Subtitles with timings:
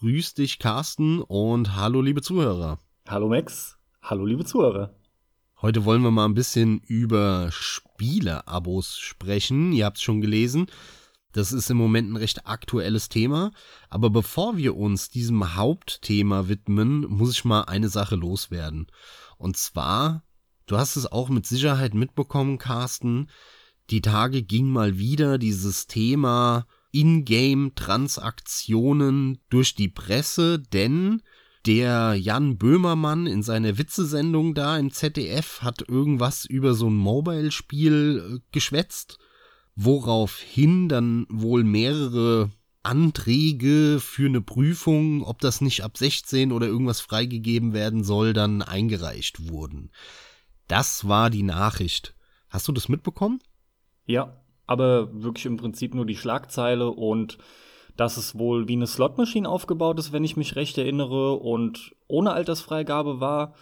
[0.00, 2.78] Grüß dich, Carsten, und hallo, liebe Zuhörer.
[3.08, 3.78] Hallo, Max.
[4.02, 4.94] Hallo, liebe Zuhörer.
[5.62, 9.72] Heute wollen wir mal ein bisschen über Spiele-Abos sprechen.
[9.72, 10.66] Ihr habt es schon gelesen.
[11.32, 13.52] Das ist im Moment ein recht aktuelles Thema.
[13.88, 18.88] Aber bevor wir uns diesem Hauptthema widmen, muss ich mal eine Sache loswerden.
[19.38, 20.24] Und zwar,
[20.66, 23.30] du hast es auch mit Sicherheit mitbekommen, Carsten.
[23.88, 26.66] Die Tage ging mal wieder dieses Thema
[27.00, 31.20] Ingame-Transaktionen durch die Presse, denn
[31.66, 38.36] der Jan Böhmermann in seiner Witzesendung da im ZDF hat irgendwas über so ein Mobile-Spiel
[38.36, 39.18] äh, geschwätzt,
[39.74, 42.52] woraufhin dann wohl mehrere
[42.84, 48.62] Anträge für eine Prüfung, ob das nicht ab 16 oder irgendwas freigegeben werden soll, dann
[48.62, 49.90] eingereicht wurden.
[50.68, 52.14] Das war die Nachricht.
[52.48, 53.40] Hast du das mitbekommen?
[54.06, 57.38] Ja, aber wirklich im Prinzip nur die Schlagzeile und
[57.96, 62.32] dass es wohl wie eine Slotmaschine aufgebaut ist, wenn ich mich recht erinnere, und ohne
[62.32, 63.54] Altersfreigabe war.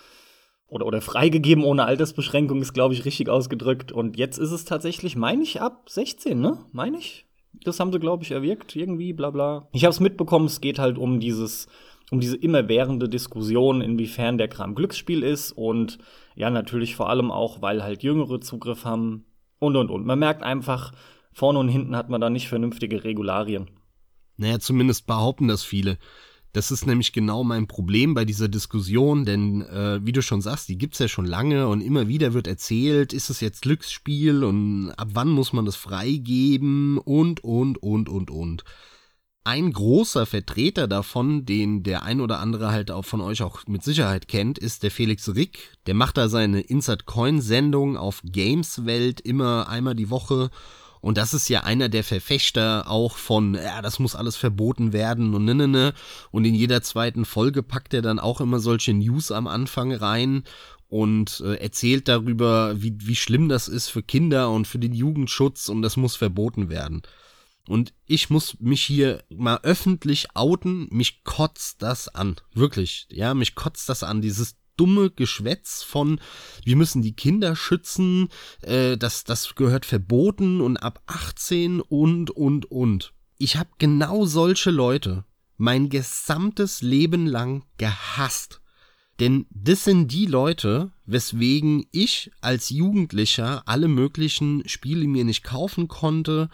[0.67, 3.93] Oder, oder freigegeben ohne Altersbeschränkung ist, glaube ich, richtig ausgedrückt.
[3.93, 6.59] Und jetzt ist es tatsächlich, meine ich, ab 16, ne?
[6.73, 7.27] Meine ich?
[7.63, 9.69] Das haben sie, glaube ich, erwirkt, irgendwie, bla bla.
[9.73, 11.69] Ich habe es mitbekommen, es geht halt um dieses,
[12.11, 15.99] um diese immerwährende Diskussion, inwiefern der Kram Glücksspiel ist und
[16.35, 19.25] ja, natürlich vor allem auch, weil halt Jüngere Zugriff haben
[19.65, 20.07] und und und.
[20.07, 20.93] Man merkt einfach,
[21.33, 23.69] vorne und hinten hat man da nicht vernünftige Regularien.
[24.37, 25.99] Naja, zumindest behaupten das viele.
[26.53, 30.69] Das ist nämlich genau mein Problem bei dieser Diskussion, denn äh, wie du schon sagst,
[30.69, 34.93] die gibt's ja schon lange und immer wieder wird erzählt, ist es jetzt Glücksspiel und
[34.93, 38.65] ab wann muss man das freigeben und und und und und.
[39.47, 43.85] Ein großer Vertreter davon, den der ein oder andere halt auch von euch auch mit
[43.85, 45.77] Sicherheit kennt, ist der Felix Rick.
[45.87, 50.51] Der macht da seine Insert Coin Sendung auf Gameswelt immer einmal die Woche
[51.05, 55.35] und das ist ja einer der Verfechter auch von, ja, das muss alles verboten werden
[55.35, 55.93] und ne, ne, ne.
[56.31, 60.45] Und in jeder zweiten Folge packt er dann auch immer solche News am Anfang rein
[60.89, 65.69] und äh, erzählt darüber, wie, wie schlimm das ist für Kinder und für den Jugendschutz
[65.69, 67.03] und das muss verboten werden.
[67.69, 72.37] Und ich muss mich hier mal öffentlich outen, mich kotzt das an.
[72.53, 76.21] Wirklich, ja, mich kotzt das an, dieses dumme Geschwätz von,
[76.65, 78.29] wir müssen die Kinder schützen,
[78.61, 83.15] äh, das, das gehört verboten und ab 18 und, und, und.
[83.39, 85.25] Ich habe genau solche Leute
[85.57, 88.61] mein gesamtes Leben lang gehasst.
[89.21, 95.87] Denn das sind die Leute, weswegen ich als Jugendlicher alle möglichen Spiele mir nicht kaufen
[95.87, 96.51] konnte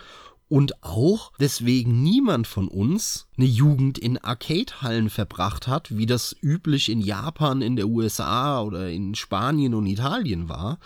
[0.50, 6.88] und auch deswegen niemand von uns eine Jugend in Arcade-Hallen verbracht hat, wie das üblich
[6.88, 10.80] in Japan, in der USA oder in Spanien und Italien war,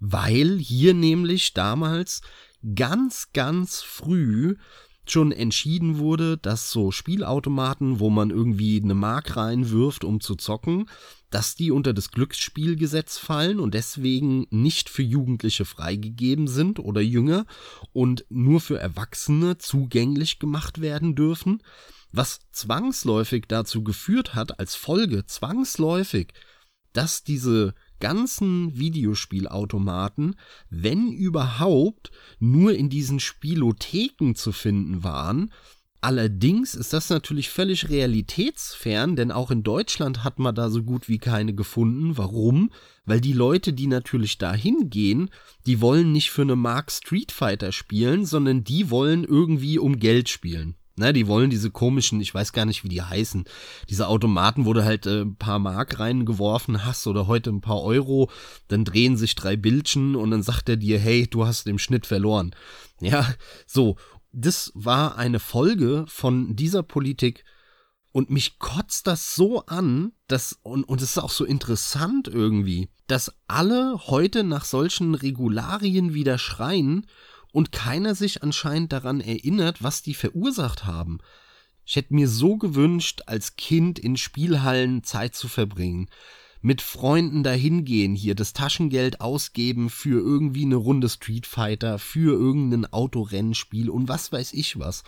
[0.00, 2.20] weil hier nämlich damals
[2.74, 4.56] ganz, ganz früh
[5.08, 10.88] schon entschieden wurde, dass so Spielautomaten, wo man irgendwie eine Mark reinwirft, um zu zocken,
[11.30, 17.46] dass die unter das Glücksspielgesetz fallen und deswegen nicht für Jugendliche freigegeben sind oder Jünger
[17.92, 21.62] und nur für Erwachsene zugänglich gemacht werden dürfen,
[22.12, 26.32] was zwangsläufig dazu geführt hat, als Folge zwangsläufig,
[26.92, 30.36] dass diese ganzen Videospielautomaten,
[30.68, 35.50] wenn überhaupt, nur in diesen Spielotheken zu finden waren,
[36.02, 41.08] Allerdings ist das natürlich völlig realitätsfern, denn auch in Deutschland hat man da so gut
[41.08, 42.16] wie keine gefunden.
[42.16, 42.70] Warum?
[43.04, 45.28] Weil die Leute, die natürlich da hingehen,
[45.66, 50.30] die wollen nicht für eine Mark Street Fighter spielen, sondern die wollen irgendwie um Geld
[50.30, 50.74] spielen.
[51.00, 53.44] Na, die wollen diese komischen, ich weiß gar nicht, wie die heißen,
[53.88, 57.82] diese Automaten, wo du halt äh, ein paar Mark reingeworfen hast oder heute ein paar
[57.82, 58.30] Euro,
[58.68, 62.06] dann drehen sich drei Bildchen und dann sagt er dir, hey, du hast im Schnitt
[62.06, 62.54] verloren.
[63.00, 63.26] Ja,
[63.66, 63.96] so
[64.32, 67.44] das war eine Folge von dieser Politik
[68.12, 72.88] und mich kotzt das so an, dass, und, und es ist auch so interessant irgendwie,
[73.06, 77.06] dass alle heute nach solchen Regularien wieder schreien
[77.52, 81.18] und keiner sich anscheinend daran erinnert, was die verursacht haben.
[81.84, 86.08] Ich hätte mir so gewünscht, als Kind in Spielhallen Zeit zu verbringen,
[86.62, 92.38] mit Freunden dahin gehen, hier das Taschengeld ausgeben für irgendwie eine Runde Street Fighter, für
[92.38, 95.02] irgendein Autorennspiel und was weiß ich was.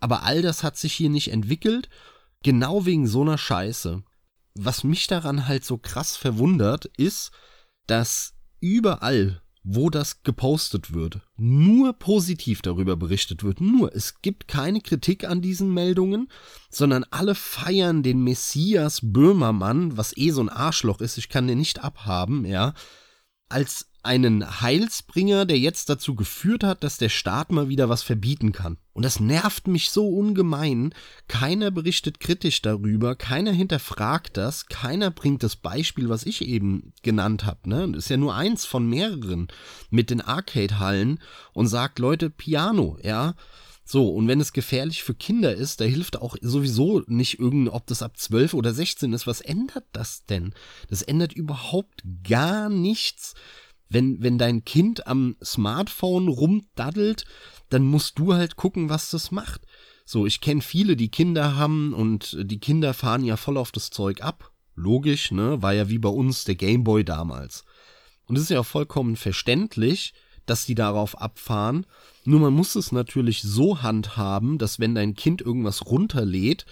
[0.00, 1.88] Aber all das hat sich hier nicht entwickelt,
[2.42, 4.02] genau wegen so einer Scheiße.
[4.54, 7.30] Was mich daran halt so krass verwundert, ist,
[7.86, 14.80] dass überall wo das gepostet wird, nur positiv darüber berichtet wird, nur es gibt keine
[14.80, 16.28] Kritik an diesen Meldungen,
[16.70, 21.58] sondern alle feiern den Messias Böhmermann, was eh so ein Arschloch ist, ich kann den
[21.58, 22.72] nicht abhaben, ja,
[23.48, 28.52] als einen Heilsbringer, der jetzt dazu geführt hat, dass der Staat mal wieder was verbieten
[28.52, 28.78] kann.
[28.92, 30.94] Und das nervt mich so ungemein.
[31.28, 37.44] Keiner berichtet kritisch darüber, keiner hinterfragt das, keiner bringt das Beispiel, was ich eben genannt
[37.44, 37.68] habe.
[37.68, 37.92] Ne?
[37.92, 39.48] Das ist ja nur eins von mehreren
[39.90, 41.20] mit den Arcade-Hallen
[41.52, 43.34] und sagt, Leute, Piano, ja.
[43.92, 47.88] So, und wenn es gefährlich für Kinder ist, da hilft auch sowieso nicht irgend, ob
[47.88, 49.26] das ab 12 oder 16 ist.
[49.26, 50.54] Was ändert das denn?
[50.88, 53.34] Das ändert überhaupt gar nichts.
[53.90, 57.24] Wenn, wenn dein Kind am Smartphone rumdaddelt,
[57.68, 59.66] dann musst du halt gucken, was das macht.
[60.04, 63.90] So, ich kenne viele, die Kinder haben und die Kinder fahren ja voll auf das
[63.90, 64.52] Zeug ab.
[64.76, 65.60] Logisch, ne?
[65.60, 67.64] War ja wie bei uns der Gameboy damals.
[68.26, 70.14] Und es ist ja vollkommen verständlich,
[70.46, 71.84] dass die darauf abfahren.
[72.24, 76.64] Nur man muss es natürlich so handhaben, dass wenn dein Kind irgendwas runterlädt,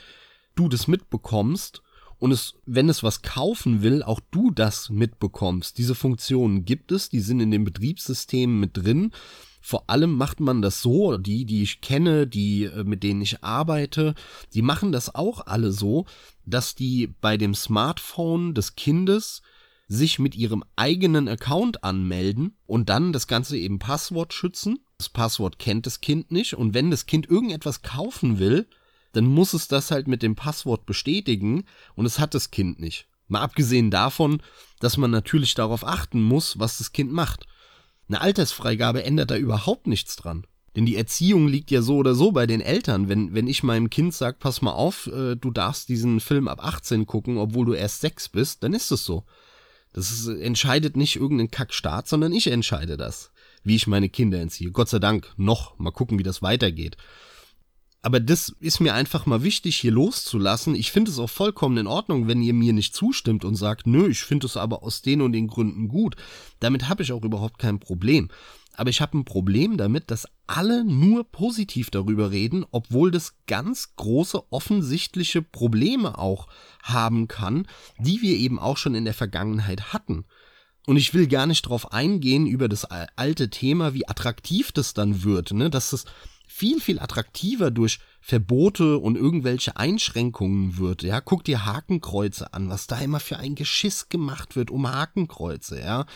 [0.55, 1.83] du das mitbekommst
[2.19, 5.79] und es, wenn es was kaufen will, auch du das mitbekommst.
[5.79, 9.13] Diese Funktionen gibt es, die sind in den Betriebssystemen mit drin.
[9.61, 13.45] Vor allem macht man das so, die, die ich kenne, die, äh, mit denen ich
[13.45, 14.15] arbeite,
[14.55, 16.07] die machen das auch alle so,
[16.47, 19.43] dass die bei dem Smartphone des Kindes
[19.89, 24.81] sich mit ihrem eigenen Account anmelden und dann das Ganze eben Passwort schützen.
[24.99, 28.67] Das Passwort kennt das Kind nicht und wenn das Kind irgendetwas kaufen will,
[29.19, 31.65] dann muss es das halt mit dem Passwort bestätigen
[31.97, 33.09] und es hat das Kind nicht.
[33.27, 34.41] Mal abgesehen davon,
[34.79, 37.45] dass man natürlich darauf achten muss, was das Kind macht.
[38.09, 40.47] Eine Altersfreigabe ändert da überhaupt nichts dran.
[40.77, 43.09] Denn die Erziehung liegt ja so oder so bei den Eltern.
[43.09, 46.65] Wenn, wenn ich meinem Kind sage, pass mal auf, äh, du darfst diesen Film ab
[46.65, 49.25] 18 gucken, obwohl du erst 6 bist, dann ist es so.
[49.93, 53.33] Das ist, entscheidet nicht irgendein Kackstaat, sondern ich entscheide das,
[53.65, 54.71] wie ich meine Kinder entziehe.
[54.71, 55.77] Gott sei Dank noch.
[55.77, 56.97] Mal gucken, wie das weitergeht.
[58.09, 60.75] Aber das ist mir einfach mal wichtig, hier loszulassen.
[60.75, 64.09] Ich finde es auch vollkommen in Ordnung, wenn ihr mir nicht zustimmt und sagt, nö,
[64.09, 66.17] ich finde es aber aus den und den Gründen gut.
[66.59, 68.31] Damit habe ich auch überhaupt kein Problem.
[68.73, 73.95] Aber ich habe ein Problem damit, dass alle nur positiv darüber reden, obwohl das ganz
[73.97, 76.49] große offensichtliche Probleme auch
[76.83, 77.67] haben kann,
[77.99, 80.25] die wir eben auch schon in der Vergangenheit hatten.
[80.87, 85.23] Und ich will gar nicht drauf eingehen über das alte Thema, wie attraktiv das dann
[85.25, 85.69] wird, ne?
[85.69, 86.07] dass es
[86.49, 91.03] viel, viel attraktiver durch Verbote und irgendwelche Einschränkungen wird.
[91.03, 95.81] Ja, guck dir Hakenkreuze an, was da immer für ein Geschiss gemacht wird um Hakenkreuze,
[95.81, 96.07] ja.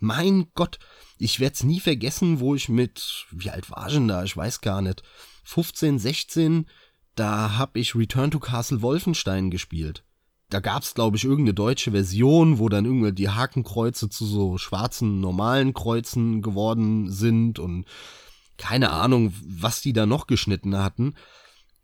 [0.00, 0.78] Mein Gott,
[1.16, 4.24] ich werde es nie vergessen, wo ich mit, wie alt war ich denn da?
[4.24, 5.02] Ich weiß gar nicht.
[5.44, 6.66] 15, 16,
[7.14, 10.04] da habe ich Return to Castle Wolfenstein gespielt.
[10.50, 15.20] Da gab's glaube ich irgendeine deutsche Version, wo dann irgendwie die Hakenkreuze zu so schwarzen
[15.20, 17.84] normalen Kreuzen geworden sind und
[18.58, 21.14] keine Ahnung, was die da noch geschnitten hatten.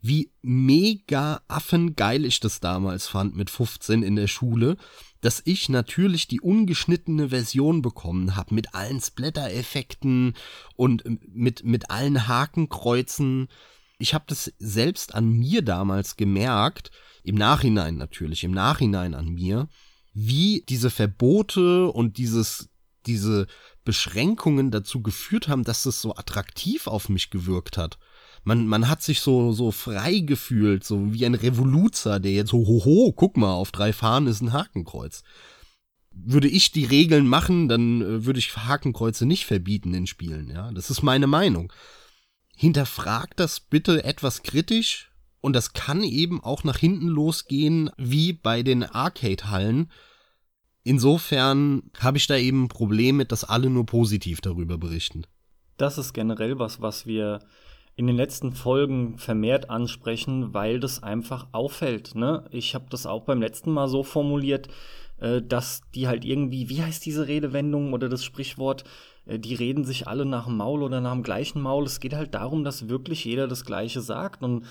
[0.01, 4.77] Wie mega affengeil ich das damals fand mit 15 in der Schule
[5.25, 10.35] dass ich natürlich die ungeschnittene Version bekommen habe mit allen Splatter-Effekten
[10.75, 13.47] und mit, mit allen Hakenkreuzen.
[13.97, 16.91] Ich habe das selbst an mir damals gemerkt,
[17.23, 19.67] im Nachhinein natürlich, im Nachhinein an mir,
[20.13, 22.69] wie diese Verbote und dieses,
[23.07, 23.47] diese
[23.85, 27.97] Beschränkungen dazu geführt haben, dass es so attraktiv auf mich gewirkt hat
[28.45, 32.59] man, man hat sich so, so frei gefühlt, so wie ein Revoluzer, der jetzt so,
[32.59, 35.23] hoho, guck mal, auf drei Fahnen ist ein Hakenkreuz.
[36.11, 40.71] Würde ich die Regeln machen, dann äh, würde ich Hakenkreuze nicht verbieten in Spielen, ja.
[40.71, 41.73] Das ist meine Meinung.
[42.55, 45.11] Hinterfragt das bitte etwas kritisch
[45.41, 49.91] und das kann eben auch nach hinten losgehen, wie bei den Arcade-Hallen.
[50.87, 55.23] Insofern habe ich da eben ein Problem mit, dass alle nur positiv darüber berichten.
[55.77, 57.39] Das ist generell was, was wir
[57.95, 62.13] in den letzten Folgen vermehrt ansprechen, weil das einfach auffällt.
[62.13, 62.45] Ne?
[62.51, 64.67] Ich habe das auch beim letzten Mal so formuliert,
[65.17, 68.83] äh, dass die halt irgendwie, wie heißt diese Redewendung oder das Sprichwort,
[69.25, 71.85] äh, die reden sich alle nach dem Maul oder nach dem gleichen Maul.
[71.85, 74.43] Es geht halt darum, dass wirklich jeder das Gleiche sagt.
[74.43, 74.65] Und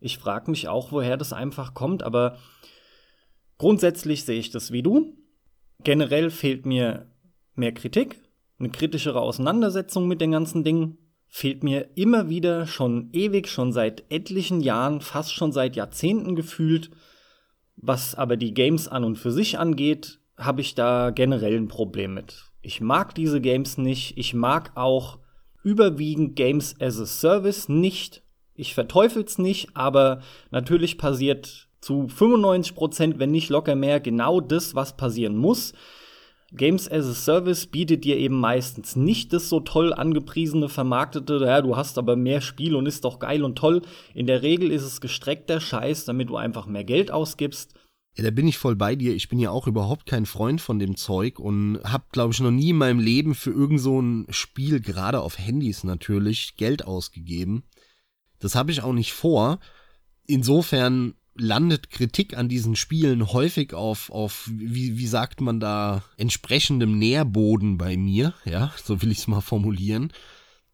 [0.00, 2.02] ich frage mich auch, woher das einfach kommt.
[2.02, 2.38] Aber
[3.58, 5.17] grundsätzlich sehe ich das wie du.
[5.84, 7.06] Generell fehlt mir
[7.54, 8.20] mehr Kritik,
[8.58, 14.10] eine kritischere Auseinandersetzung mit den ganzen Dingen fehlt mir immer wieder schon ewig, schon seit
[14.10, 16.90] etlichen Jahren, fast schon seit Jahrzehnten gefühlt.
[17.76, 22.14] Was aber die Games an und für sich angeht, habe ich da generell ein Problem
[22.14, 22.50] mit.
[22.62, 24.16] Ich mag diese Games nicht.
[24.18, 25.18] Ich mag auch
[25.62, 28.22] überwiegend Games as a Service nicht.
[28.54, 34.96] Ich verteufel's nicht, aber natürlich passiert zu 95%, wenn nicht locker mehr, genau das, was
[34.96, 35.72] passieren muss.
[36.52, 41.60] Games as a Service bietet dir eben meistens nicht das so toll angepriesene, vermarktete, ja,
[41.60, 43.82] du hast aber mehr Spiel und ist doch geil und toll.
[44.14, 47.74] In der Regel ist es gestreckter Scheiß, damit du einfach mehr Geld ausgibst.
[48.16, 49.14] Ja, da bin ich voll bei dir.
[49.14, 52.50] Ich bin ja auch überhaupt kein Freund von dem Zeug und hab, glaube ich, noch
[52.50, 57.62] nie in meinem Leben für irgend so ein Spiel, gerade auf Handys natürlich, Geld ausgegeben.
[58.38, 59.60] Das habe ich auch nicht vor.
[60.26, 66.98] Insofern landet Kritik an diesen Spielen häufig auf, auf wie, wie sagt man da, entsprechendem
[66.98, 70.12] Nährboden bei mir, ja, so will ich es mal formulieren.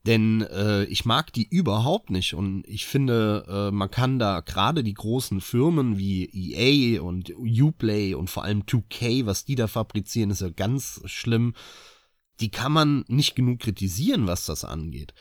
[0.06, 4.84] Denn äh, ich mag die überhaupt nicht und ich finde, äh, man kann da gerade
[4.84, 10.30] die großen Firmen wie EA und Uplay und vor allem 2K, was die da fabrizieren,
[10.30, 11.54] ist ja ganz schlimm.
[12.40, 15.14] Die kann man nicht genug kritisieren, was das angeht.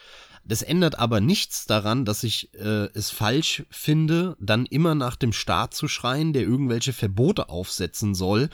[0.46, 5.32] Das ändert aber nichts daran, dass ich äh, es falsch finde, dann immer nach dem
[5.32, 8.50] Staat zu schreien, der irgendwelche Verbote aufsetzen soll,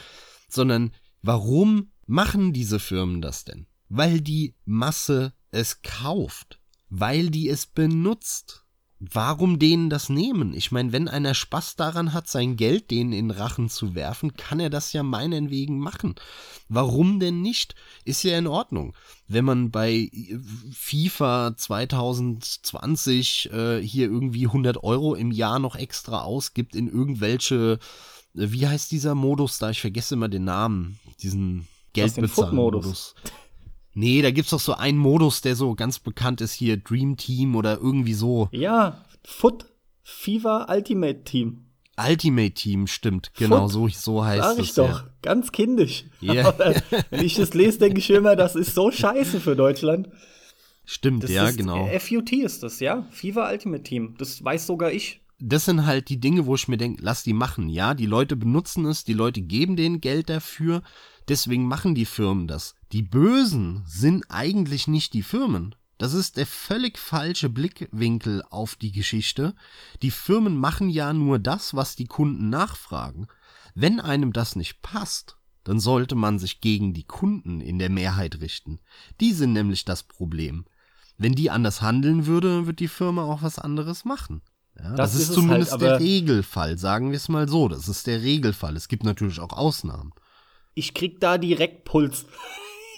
[0.47, 3.65] sondern warum machen diese Firmen das denn?
[3.87, 8.65] Weil die Masse es kauft, weil die es benutzt.
[9.01, 10.53] Warum denen das nehmen?
[10.53, 14.60] Ich meine, wenn einer Spaß daran hat, sein Geld denen in Rachen zu werfen, kann
[14.60, 16.15] er das ja meinen Wegen machen.
[16.68, 17.75] Warum denn nicht?
[18.03, 18.94] Ist ja in Ordnung.
[19.29, 20.12] Wenn man bei
[20.74, 27.79] FIFA 2020 äh, hier irgendwie 100 Euro im Jahr noch extra ausgibt in irgendwelche,
[28.36, 29.70] äh, wie heißt dieser Modus da?
[29.70, 31.00] Ich vergesse immer den Namen.
[31.22, 33.15] Diesen Geldbezahlen-Modus.
[33.93, 37.55] Nee, da gibt's doch so einen Modus, der so ganz bekannt ist hier, Dream Team
[37.55, 38.50] oder irgendwie so.
[38.51, 39.65] Ja, Foot
[40.03, 41.65] Fever Ultimate Team.
[41.98, 44.58] Ultimate Team, stimmt, genau, so, so heißt Sag es.
[44.58, 45.10] Sag ich doch, ja.
[45.22, 46.05] ganz kindisch.
[46.22, 46.53] Yeah.
[47.10, 50.10] Wenn ich das lese, denke ich immer, das ist so scheiße für Deutschland.
[50.86, 51.88] Stimmt, das ja, ist, genau.
[52.00, 53.05] FUT ist das, ja.
[53.12, 54.15] Fever Ultimate Team.
[54.17, 55.22] Das weiß sogar ich.
[55.39, 57.69] Das sind halt die Dinge, wo ich mir denke, lass die machen.
[57.69, 60.81] Ja, die Leute benutzen es, die Leute geben denen Geld dafür.
[61.27, 62.75] Deswegen machen die Firmen das.
[62.91, 65.75] Die Bösen sind eigentlich nicht die Firmen.
[65.98, 69.53] Das ist der völlig falsche Blickwinkel auf die Geschichte.
[70.01, 73.27] Die Firmen machen ja nur das, was die Kunden nachfragen.
[73.75, 78.39] Wenn einem das nicht passt, dann sollte man sich gegen die Kunden in der Mehrheit
[78.39, 78.79] richten.
[79.19, 80.65] Die sind nämlich das Problem.
[81.17, 84.41] Wenn die anders handeln würde, wird die Firma auch was anderes machen.
[84.77, 87.67] Ja, das, das, ist, ist zumindest halt, der Regelfall, sagen wir es mal so.
[87.67, 88.77] Das ist der Regelfall.
[88.77, 90.13] Es gibt natürlich auch Ausnahmen
[90.79, 92.25] ich krieg da direkt Puls.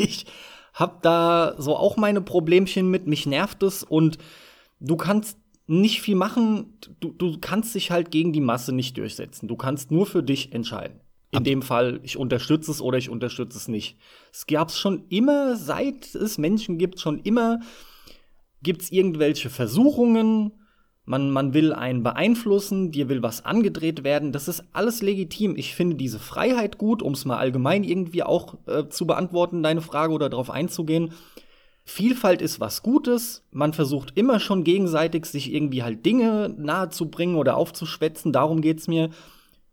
[0.02, 0.26] Ich
[0.74, 4.18] hab da so auch meine Problemchen mit, mich nervt es und
[4.80, 9.48] du kannst nicht viel machen, du, du kannst dich halt gegen die Masse nicht durchsetzen.
[9.48, 11.00] Du kannst nur für dich entscheiden.
[11.32, 13.98] In Ab dem Fall, ich unterstütze es oder ich unterstütze es nicht.
[14.34, 17.60] Es gab es schon immer, seit es Menschen gibt, schon immer
[18.64, 20.52] gibt es irgendwelche Versuchungen,
[21.06, 25.56] man, man will einen beeinflussen, dir will was angedreht werden, das ist alles legitim.
[25.56, 29.82] Ich finde diese Freiheit gut, um es mal allgemein irgendwie auch äh, zu beantworten, deine
[29.82, 31.14] Frage oder darauf einzugehen.
[31.84, 33.44] Vielfalt ist was Gutes.
[33.52, 38.32] Man versucht immer schon gegenseitig sich irgendwie halt Dinge nahezubringen oder aufzuschwätzen.
[38.32, 39.10] Darum geht's mir.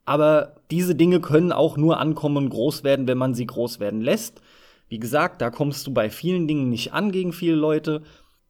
[0.06, 4.00] Aber diese Dinge können auch nur ankommen und groß werden, wenn man sie groß werden
[4.00, 4.40] lässt.
[4.88, 8.02] Wie gesagt, da kommst du bei vielen Dingen nicht an gegen viele Leute.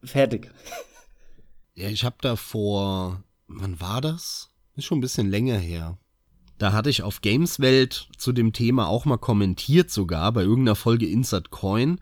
[0.05, 0.53] Fertig.
[1.79, 4.51] Ja, ich habe da vor, wann war das?
[4.75, 5.97] Ist schon ein bisschen länger her.
[6.59, 11.07] Da hatte ich auf Gameswelt zu dem Thema auch mal kommentiert sogar bei irgendeiner Folge
[11.07, 12.01] Insert Coin,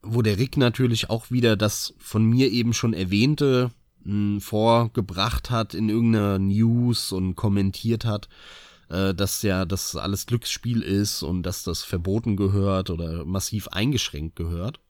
[0.00, 3.70] wo der Rick natürlich auch wieder das von mir eben schon erwähnte
[4.02, 8.30] mh, hm, vorgebracht hat in irgendeiner News und kommentiert hat,
[8.88, 14.36] äh, dass ja das alles Glücksspiel ist und dass das verboten gehört oder massiv eingeschränkt
[14.36, 14.80] gehört.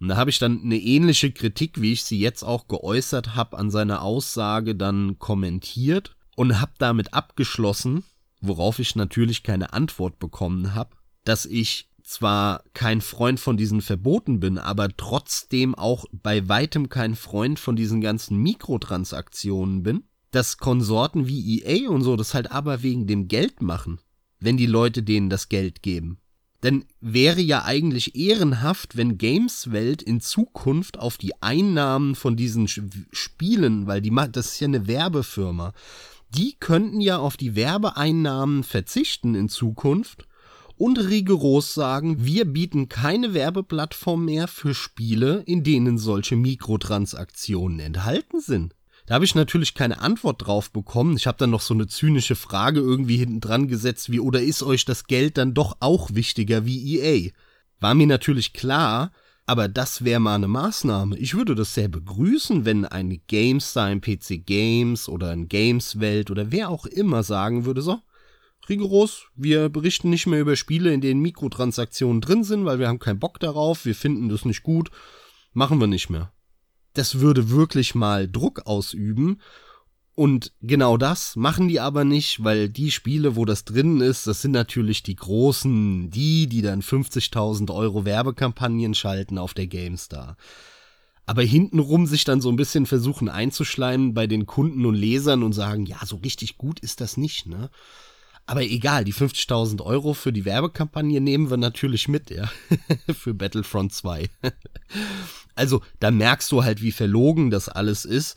[0.00, 3.56] Und da habe ich dann eine ähnliche Kritik, wie ich sie jetzt auch geäußert habe,
[3.58, 8.04] an seiner Aussage dann kommentiert und habe damit abgeschlossen,
[8.40, 14.38] worauf ich natürlich keine Antwort bekommen habe, dass ich zwar kein Freund von diesen Verboten
[14.38, 21.26] bin, aber trotzdem auch bei weitem kein Freund von diesen ganzen Mikrotransaktionen bin, dass Konsorten
[21.26, 23.98] wie EA und so das halt aber wegen dem Geld machen,
[24.38, 26.20] wenn die Leute denen das Geld geben.
[26.62, 33.86] Denn wäre ja eigentlich ehrenhaft, wenn Gameswelt in Zukunft auf die Einnahmen von diesen Spielen,
[33.86, 35.72] weil die das ist ja eine Werbefirma,
[36.30, 40.26] die könnten ja auf die Werbeeinnahmen verzichten in Zukunft
[40.76, 48.40] und rigoros sagen, wir bieten keine Werbeplattform mehr für Spiele, in denen solche Mikrotransaktionen enthalten
[48.40, 48.75] sind.
[49.06, 51.16] Da habe ich natürlich keine Antwort drauf bekommen.
[51.16, 54.64] Ich habe dann noch so eine zynische Frage irgendwie hinten dran gesetzt, wie oder ist
[54.64, 57.30] euch das Geld dann doch auch wichtiger wie EA?
[57.78, 59.12] War mir natürlich klar,
[59.46, 61.16] aber das wäre mal eine Maßnahme.
[61.18, 66.50] Ich würde das sehr begrüßen, wenn ein GameStar, ein PC Games oder ein Gameswelt oder
[66.50, 68.00] wer auch immer sagen würde, so,
[68.68, 72.98] rigoros, wir berichten nicht mehr über Spiele, in denen Mikrotransaktionen drin sind, weil wir haben
[72.98, 74.90] keinen Bock darauf, wir finden das nicht gut,
[75.52, 76.32] machen wir nicht mehr
[76.98, 79.40] das würde wirklich mal Druck ausüben
[80.18, 84.40] Und genau das machen die aber nicht, weil die Spiele, wo das drin ist, das
[84.40, 90.38] sind natürlich die großen, die, die dann 50.000 Euro Werbekampagnen schalten auf der GameStar.
[91.26, 95.52] Aber hintenrum sich dann so ein bisschen versuchen einzuschleimen bei den Kunden und Lesern und
[95.52, 97.68] sagen, ja, so richtig gut ist das nicht, ne?
[98.46, 102.48] Aber egal, die 50.000 Euro für die Werbekampagne nehmen wir natürlich mit, ja,
[103.12, 104.30] für Battlefront 2.
[105.54, 108.36] also, da merkst du halt, wie verlogen das alles ist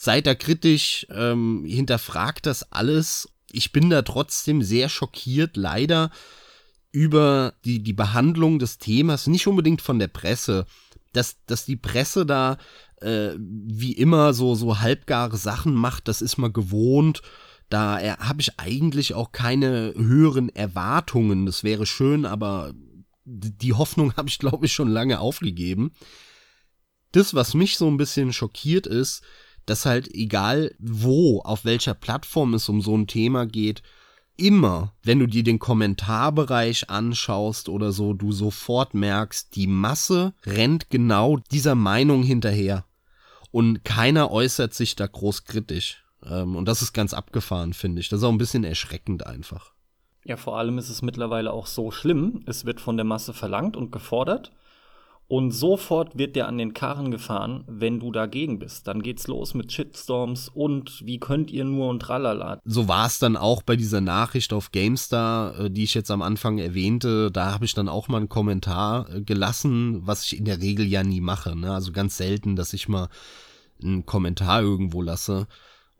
[0.00, 3.28] seid da kritisch, ähm, hinterfragt das alles.
[3.52, 6.10] Ich bin da trotzdem sehr schockiert, leider,
[6.90, 10.64] über die, die Behandlung des Themas, nicht unbedingt von der Presse,
[11.12, 12.56] dass, dass die Presse da
[13.02, 17.20] äh, wie immer so, so halbgare Sachen macht, das ist mal gewohnt.
[17.70, 21.46] Da habe ich eigentlich auch keine höheren Erwartungen.
[21.46, 22.74] Das wäre schön, aber
[23.24, 25.92] die Hoffnung habe ich, glaube ich, schon lange aufgegeben.
[27.12, 29.22] Das, was mich so ein bisschen schockiert ist,
[29.66, 33.82] dass halt egal wo, auf welcher Plattform es um so ein Thema geht,
[34.36, 40.90] immer, wenn du dir den Kommentarbereich anschaust oder so, du sofort merkst, die Masse rennt
[40.90, 42.84] genau dieser Meinung hinterher.
[43.52, 46.04] Und keiner äußert sich da groß kritisch.
[46.24, 48.08] Ähm, und das ist ganz abgefahren, finde ich.
[48.08, 49.72] Das ist auch ein bisschen erschreckend einfach.
[50.24, 52.42] Ja, vor allem ist es mittlerweile auch so schlimm.
[52.46, 54.52] Es wird von der Masse verlangt und gefordert.
[55.30, 58.88] Und sofort wird der an den Karren gefahren, wenn du dagegen bist.
[58.88, 62.58] Dann geht's los mit Shitstorms und wie könnt ihr nur und tralala.
[62.64, 66.20] So war es dann auch bei dieser Nachricht auf GameStar, äh, die ich jetzt am
[66.20, 67.30] Anfang erwähnte.
[67.30, 70.84] Da habe ich dann auch mal einen Kommentar äh, gelassen, was ich in der Regel
[70.84, 71.54] ja nie mache.
[71.54, 71.72] Ne?
[71.72, 73.08] Also ganz selten, dass ich mal
[73.80, 75.46] einen Kommentar irgendwo lasse.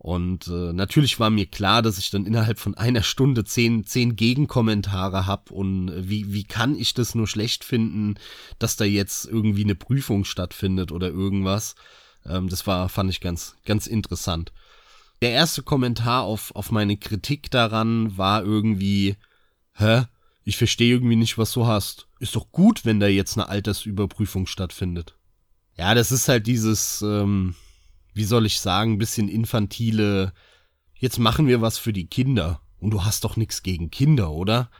[0.02, 4.16] Und äh, natürlich war mir klar, dass ich dann innerhalb von einer Stunde zehn, zehn
[4.16, 8.14] Gegenkommentare hab und äh, wie, wie kann ich das nur schlecht finden,
[8.58, 11.74] dass da jetzt irgendwie eine Prüfung stattfindet oder irgendwas.
[12.24, 14.52] Ähm, das war, fand ich ganz, ganz interessant.
[15.20, 19.16] Der erste Kommentar auf, auf meine Kritik daran war irgendwie,
[19.74, 20.04] hä?
[20.44, 22.06] Ich verstehe irgendwie nicht, was du hast.
[22.20, 25.14] Ist doch gut, wenn da jetzt eine Altersüberprüfung stattfindet.
[25.76, 27.54] Ja, das ist halt dieses, ähm,
[28.14, 30.32] wie soll ich sagen, bisschen infantile,
[30.94, 32.60] jetzt machen wir was für die Kinder.
[32.78, 34.70] Und du hast doch nichts gegen Kinder, oder?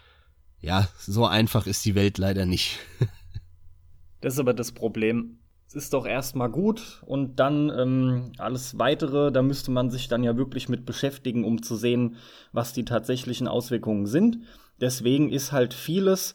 [0.61, 2.79] Ja, so einfach ist die Welt leider nicht.
[4.21, 5.39] das ist aber das Problem.
[5.67, 10.25] Es ist doch erstmal gut und dann ähm, alles weitere, da müsste man sich dann
[10.25, 12.17] ja wirklich mit beschäftigen, um zu sehen,
[12.51, 14.39] was die tatsächlichen Auswirkungen sind.
[14.81, 16.35] Deswegen ist halt vieles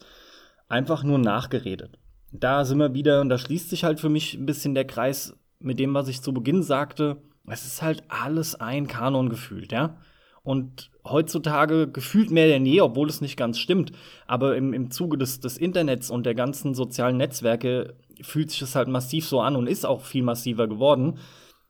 [0.69, 1.99] einfach nur nachgeredet.
[2.31, 5.35] Da sind wir wieder, und da schließt sich halt für mich ein bisschen der Kreis
[5.59, 9.97] mit dem, was ich zu Beginn sagte, es ist halt alles ein Kanon gefühlt, ja.
[10.43, 13.91] Und heutzutage gefühlt mehr denn je, obwohl es nicht ganz stimmt.
[14.27, 18.75] Aber im, im Zuge des, des Internets und der ganzen sozialen Netzwerke fühlt sich das
[18.75, 21.17] halt massiv so an und ist auch viel massiver geworden.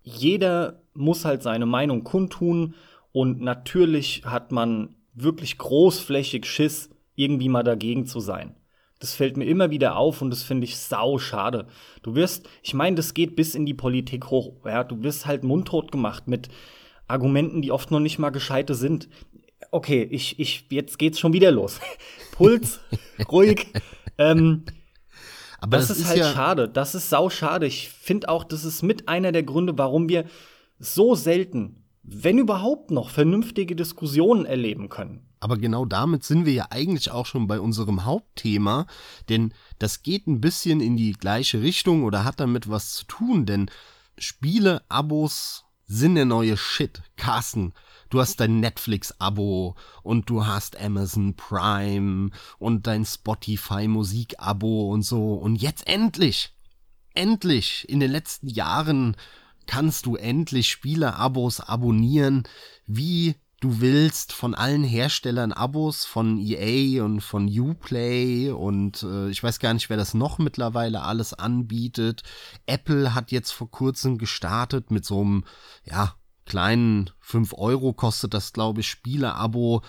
[0.02, 2.76] Jeder muss halt seine Meinung kundtun
[3.14, 8.56] und natürlich hat man wirklich großflächig Schiss, irgendwie mal dagegen zu sein.
[9.06, 11.68] Das fällt mir immer wieder auf und das finde ich sau schade.
[12.02, 14.54] Du wirst, ich meine, das geht bis in die Politik hoch.
[14.66, 16.50] Ja, du wirst halt mundtot gemacht mit
[17.08, 19.08] Argumenten, die oft noch nicht mal gescheite sind.
[19.70, 21.80] Okay, ich, ich, jetzt geht's schon wieder los.
[22.32, 22.80] Puls,
[23.32, 23.68] ruhig.
[24.18, 24.64] Ähm,
[25.60, 26.68] Aber das, das ist, ist, halt ja schade.
[26.68, 27.68] Das ist sau schade.
[27.68, 30.26] Ich finde auch, das ist mit einer der Gründe, warum wir
[30.80, 35.30] so selten, wenn überhaupt noch, vernünftige Diskussionen erleben können.
[35.46, 38.88] Aber genau damit sind wir ja eigentlich auch schon bei unserem Hauptthema,
[39.30, 43.46] denn das geht ein bisschen in die gleiche Richtung oder hat damit was zu tun,
[43.46, 43.70] denn
[44.18, 47.04] Spiele, Abos sind der neue Shit.
[47.16, 47.76] Carsten,
[48.10, 55.36] du hast dein Netflix-Abo und du hast Amazon Prime und dein Spotify-Musik-Abo und so.
[55.36, 56.56] Und jetzt endlich,
[57.14, 59.16] endlich, in den letzten Jahren
[59.68, 62.48] kannst du endlich Spiele-Abos abonnieren,
[62.88, 69.42] wie du willst von allen Herstellern Abos von EA und von Uplay und äh, ich
[69.42, 72.22] weiß gar nicht, wer das noch mittlerweile alles anbietet.
[72.68, 75.46] Apple hat jetzt vor kurzem gestartet mit so einem,
[75.84, 76.14] ja,
[76.46, 79.82] kleinen 5 Euro kostet das, glaube ich, Spiele-Abo,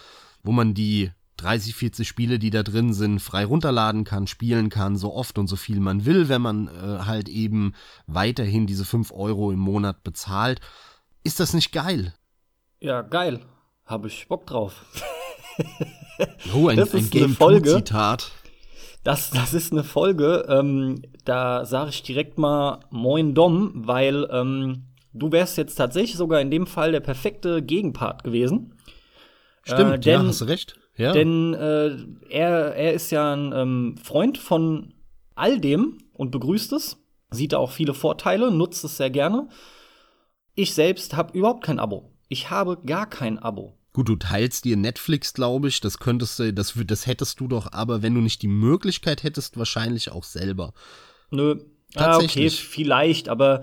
[0.42, 4.96] wo man die 30, 40 Spiele, die da drin sind, frei runterladen kann, spielen kann,
[4.96, 7.74] so oft und so viel man will, wenn man äh, halt eben
[8.06, 10.62] weiterhin diese 5 Euro im Monat bezahlt.
[11.24, 12.14] Ist das nicht geil?
[12.80, 13.44] Ja, geil
[13.86, 14.84] habe ich Bock drauf.
[16.54, 17.76] oh, ein, das ist ein eine Folge.
[17.76, 18.32] Zitat.
[19.04, 24.86] Das, das ist eine Folge, ähm, da sage ich direkt mal Moin Dom, weil ähm,
[25.12, 28.74] du wärst jetzt tatsächlich sogar in dem Fall der perfekte Gegenpart gewesen.
[29.62, 30.76] Stimmt, äh, denn, ja, hast du recht.
[30.96, 31.12] Ja.
[31.12, 31.96] Denn äh,
[32.30, 34.94] er, er ist ja ein ähm, Freund von
[35.36, 36.96] all dem und begrüßt es,
[37.30, 39.48] sieht da auch viele Vorteile, nutzt es sehr gerne.
[40.56, 42.12] Ich selbst habe überhaupt kein Abo.
[42.28, 43.75] Ich habe gar kein Abo.
[43.96, 45.80] Gut, du teilst dir Netflix, glaube ich.
[45.80, 49.56] Das könntest du, das, das hättest du doch, aber wenn du nicht die Möglichkeit hättest,
[49.56, 50.74] wahrscheinlich auch selber.
[51.30, 51.60] Nö.
[51.94, 52.52] Tatsächlich.
[52.52, 53.62] Ah, okay, vielleicht, aber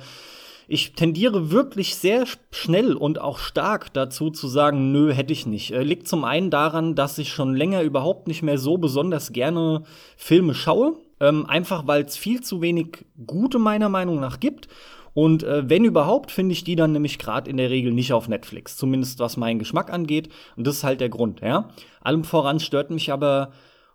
[0.67, 5.69] ich tendiere wirklich sehr schnell und auch stark dazu zu sagen, nö, hätte ich nicht.
[5.69, 9.83] Äh, liegt zum einen daran, dass ich schon länger überhaupt nicht mehr so besonders gerne
[10.17, 10.95] Filme schaue.
[11.19, 14.67] Ähm, einfach weil es viel zu wenig gute meiner Meinung nach gibt.
[15.13, 18.27] Und äh, wenn überhaupt, finde ich die dann nämlich gerade in der Regel nicht auf
[18.27, 18.77] Netflix.
[18.77, 20.29] Zumindest was meinen Geschmack angeht.
[20.55, 21.69] Und das ist halt der Grund, ja.
[22.01, 23.51] Allem voran stört mich aber,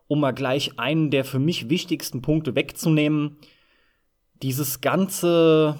[0.06, 3.36] um mal gleich einen der für mich wichtigsten Punkte wegzunehmen,
[4.42, 5.78] dieses ganze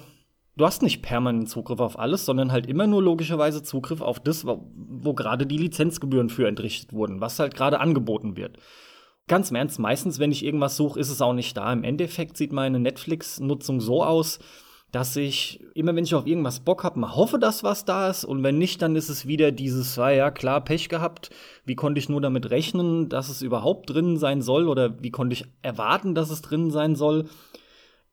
[0.59, 4.45] du hast nicht permanent Zugriff auf alles, sondern halt immer nur logischerweise Zugriff auf das,
[4.45, 8.57] wo, wo gerade die Lizenzgebühren für entrichtet wurden, was halt gerade angeboten wird.
[9.27, 11.71] Ganz im Ernst, meistens, wenn ich irgendwas suche, ist es auch nicht da.
[11.71, 14.39] Im Endeffekt sieht meine Netflix-Nutzung so aus,
[14.91, 18.25] dass ich immer, wenn ich auf irgendwas Bock habe, mal hoffe, dass was da ist.
[18.25, 21.29] Und wenn nicht, dann ist es wieder dieses, ah ja, klar, Pech gehabt.
[21.65, 24.67] Wie konnte ich nur damit rechnen, dass es überhaupt drin sein soll?
[24.67, 27.25] Oder wie konnte ich erwarten, dass es drin sein soll?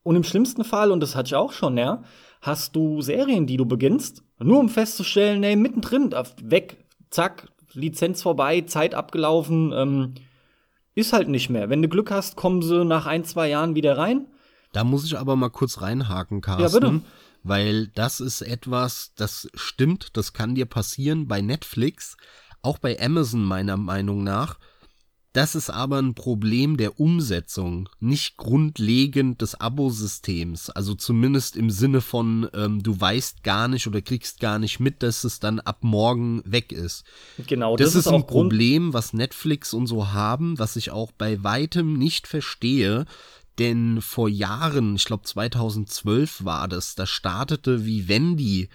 [0.03, 2.03] Und im schlimmsten Fall, und das hatte ich auch schon, ja,
[2.43, 8.61] hast du Serien, die du beginnst, nur um festzustellen, ey, mittendrin, weg, zack, Lizenz vorbei,
[8.63, 10.15] Zeit abgelaufen, ähm,
[10.95, 11.71] ist halt nicht mehr.
[11.71, 14.27] Wenn du Glück hast, kommen sie nach ein, zwei Jahren wieder rein.
[14.73, 16.83] Da muss ich aber mal kurz reinhaken, Carsten.
[16.83, 17.03] Ja, bitte.
[17.43, 22.17] Weil das ist etwas, das stimmt, das kann dir passieren bei Netflix,
[22.61, 24.59] auch bei Amazon meiner Meinung nach.
[25.37, 30.71] Das ist aber ein Problem der Umsetzung, nicht grundlegend des Abosystems.
[30.71, 35.03] Also zumindest im Sinne von, ähm, du weißt gar nicht oder kriegst gar nicht mit,
[35.03, 37.05] dass es dann ab morgen weg ist.
[37.47, 41.13] Genau, das, das ist, ist ein Problem, was Netflix und so haben, was ich auch
[41.13, 43.05] bei weitem nicht verstehe.
[43.59, 48.69] Denn vor Jahren, ich glaube 2012 war das, da startete Vivendi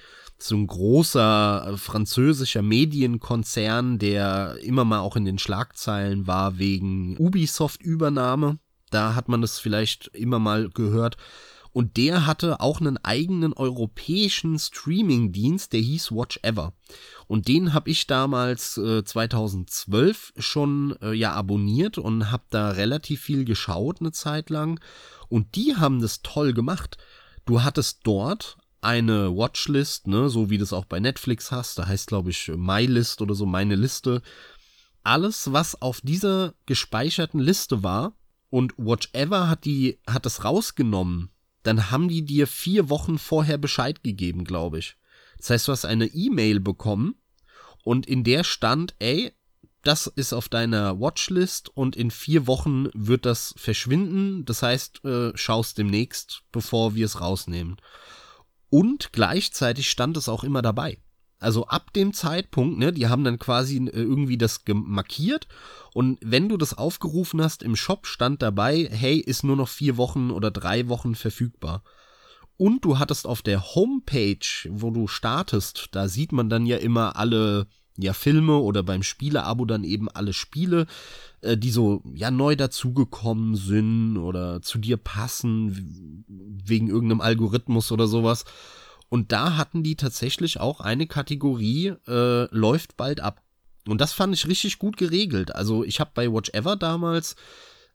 [0.44, 7.16] so ein großer äh, französischer Medienkonzern, der immer mal auch in den Schlagzeilen war wegen
[7.18, 8.58] Ubisoft-Übernahme.
[8.90, 11.18] Da hat man das vielleicht immer mal gehört.
[11.74, 16.74] Und der hatte auch einen eigenen europäischen Streaming-Dienst, der hieß Watch Ever.
[17.28, 23.22] Und den habe ich damals äh, 2012 schon äh, ja abonniert und habe da relativ
[23.22, 24.82] viel geschaut eine Zeit lang.
[25.30, 26.98] Und die haben das toll gemacht.
[27.46, 31.88] Du hattest dort eine Watchlist, ne, so wie du es auch bei Netflix hast, da
[31.88, 34.22] heißt glaube ich MyList oder so meine Liste.
[35.04, 38.14] Alles, was auf dieser gespeicherten Liste war
[38.50, 41.30] und Watch Ever hat die hat es rausgenommen,
[41.64, 44.96] dann haben die dir vier Wochen vorher Bescheid gegeben, glaube ich.
[45.38, 47.16] Das heißt, du hast eine E-Mail bekommen
[47.84, 49.34] und in der stand, ey,
[49.84, 54.46] das ist auf deiner Watchlist und in vier Wochen wird das verschwinden.
[54.46, 57.78] Das heißt, äh, schaust demnächst, bevor wir es rausnehmen.
[58.70, 61.00] Und gleichzeitig stand es auch immer dabei.
[61.42, 65.48] Also ab dem Zeitpunkt, ne, die haben dann quasi äh, irgendwie das markiert
[65.94, 69.98] und wenn du das aufgerufen hast im Shop, stand dabei, hey, ist nur noch vier
[69.98, 71.84] Wochen oder drei Wochen verfügbar.
[72.58, 77.16] Und du hattest auf der Homepage, wo du startest, da sieht man dann ja immer
[77.16, 77.66] alle
[77.98, 80.86] ja Filme oder beim Spieleabo dann eben alle Spiele,
[81.42, 86.24] äh, die so ja neu dazugekommen sind oder zu dir passen
[86.64, 88.46] wegen irgendeinem Algorithmus oder sowas.
[89.12, 93.42] Und da hatten die tatsächlich auch eine Kategorie äh, läuft bald ab.
[93.86, 95.54] Und das fand ich richtig gut geregelt.
[95.54, 97.36] Also ich habe bei Watch Ever damals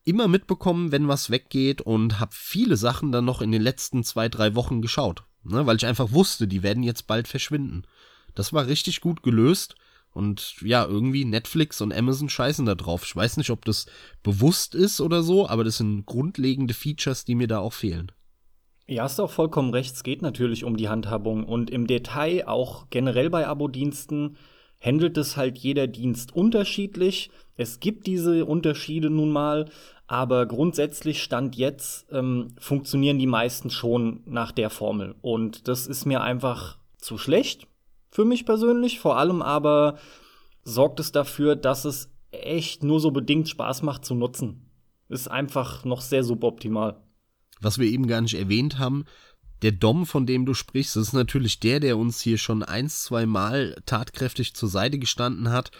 [0.05, 4.29] immer mitbekommen, wenn was weggeht und habe viele Sachen dann noch in den letzten zwei,
[4.29, 5.25] drei Wochen geschaut.
[5.43, 7.85] Ne, weil ich einfach wusste, die werden jetzt bald verschwinden.
[8.35, 9.75] Das war richtig gut gelöst.
[10.13, 13.05] Und ja, irgendwie Netflix und Amazon scheißen da drauf.
[13.07, 13.87] Ich weiß nicht, ob das
[14.23, 18.13] bewusst ist oder so, aber das sind grundlegende Features, die mir da auch fehlen.
[18.89, 19.95] Ja, hast auch vollkommen recht.
[19.95, 24.37] Es geht natürlich um die Handhabung und im Detail auch generell bei Abo-Diensten
[24.81, 27.31] handelt es halt jeder Dienst unterschiedlich.
[27.57, 29.69] Es gibt diese Unterschiede nun mal,
[30.07, 35.17] aber grundsätzlich Stand jetzt ähm, funktionieren die meisten schon nach der Formel.
[35.21, 37.67] Und das ist mir einfach zu schlecht
[38.11, 39.01] für mich persönlich.
[39.01, 39.99] Vor allem aber
[40.63, 44.71] sorgt es dafür, dass es echt nur so bedingt Spaß macht zu nutzen.
[45.09, 47.03] Ist einfach noch sehr suboptimal.
[47.61, 49.05] Was wir eben gar nicht erwähnt haben,
[49.63, 52.89] der Dom, von dem du sprichst, das ist natürlich der, der uns hier schon ein,
[52.89, 55.71] zwei Mal tatkräftig zur Seite gestanden hat.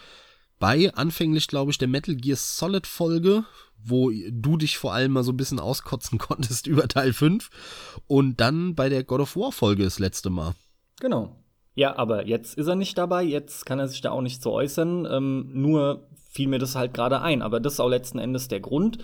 [0.59, 3.45] Bei anfänglich, glaube ich, der Metal Gear Solid Folge,
[3.85, 7.51] wo du dich vor allem mal so ein bisschen auskotzen konntest über Teil 5.
[8.07, 10.55] Und dann bei der God of War Folge das letzte Mal.
[11.01, 11.37] Genau.
[11.75, 14.51] Ja, aber jetzt ist er nicht dabei, jetzt kann er sich da auch nicht zu
[14.51, 15.07] äußern.
[15.11, 17.43] Ähm, nur fiel mir das halt gerade ein.
[17.43, 18.99] Aber das ist auch letzten Endes der Grund,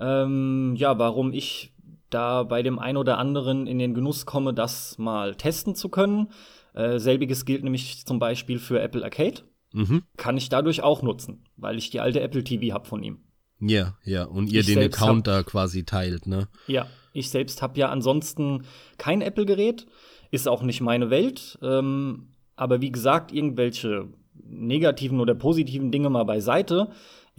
[0.00, 1.74] ähm, ja, warum ich
[2.10, 6.28] da bei dem einen oder anderen in den Genuss komme, das mal testen zu können.
[6.74, 9.42] Äh, selbiges gilt nämlich zum Beispiel für Apple Arcade.
[9.72, 10.02] Mhm.
[10.16, 13.18] Kann ich dadurch auch nutzen, weil ich die alte Apple TV habe von ihm.
[13.60, 16.48] Ja, ja, und ihr ich den Account hab, da quasi teilt, ne?
[16.68, 18.64] Ja, ich selbst habe ja ansonsten
[18.98, 19.86] kein Apple-Gerät,
[20.30, 21.58] ist auch nicht meine Welt.
[21.62, 26.90] Ähm, aber wie gesagt, irgendwelche negativen oder positiven Dinge mal beiseite.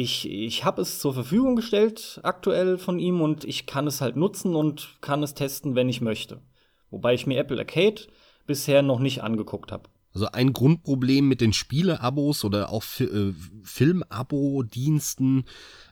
[0.02, 4.16] Ich, ich habe es zur Verfügung gestellt aktuell von ihm und ich kann es halt
[4.16, 6.40] nutzen und kann es testen, wenn ich möchte.
[6.90, 8.04] Wobei ich mir Apple Arcade
[8.48, 9.90] bisher noch nicht angeguckt habe.
[10.14, 13.34] Also ein Grundproblem mit den Spiele-Abos oder auch äh,
[13.64, 15.44] Film-Abo-Diensten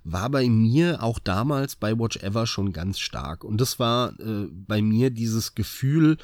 [0.06, 3.44] war bei mir auch damals bei Watch Ever schon ganz stark.
[3.44, 6.16] Und das war äh, bei mir dieses Gefühl,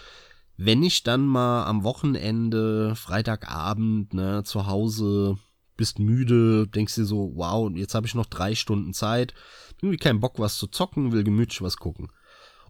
[0.56, 5.38] wenn ich dann mal am Wochenende, Freitagabend, ne, zu Hause
[5.76, 9.34] bist müde, denkst dir so, wow, jetzt habe ich noch drei Stunden Zeit,
[9.82, 12.10] irgendwie keinen Bock, was zu zocken, will gemütlich was gucken.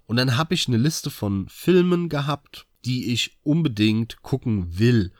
[0.06, 5.14] Und dann habe ich eine Liste von Filmen gehabt, die ich unbedingt gucken will,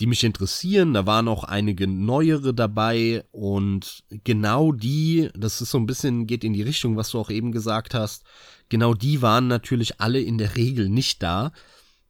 [0.00, 0.94] die mich interessieren.
[0.94, 6.44] Da waren auch einige neuere dabei und genau die, das ist so ein bisschen, geht
[6.44, 8.24] in die Richtung, was du auch eben gesagt hast,
[8.68, 11.52] genau die waren natürlich alle in der Regel nicht da.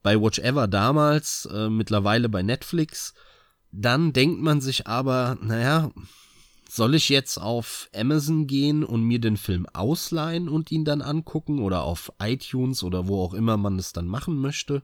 [0.02, 3.14] Bei Watch Ever damals, äh, mittlerweile bei Netflix.
[3.70, 5.90] Dann denkt man sich aber, naja,
[6.68, 11.60] soll ich jetzt auf Amazon gehen und mir den Film ausleihen und ihn dann angucken
[11.60, 14.82] oder auf iTunes oder wo auch immer man es dann machen möchte?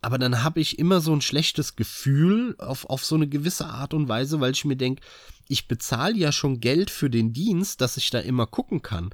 [0.00, 3.94] Aber dann habe ich immer so ein schlechtes Gefühl auf, auf so eine gewisse Art
[3.94, 5.02] und Weise, weil ich mir denke,
[5.48, 9.10] ich bezahle ja schon Geld für den Dienst, dass ich da immer gucken kann.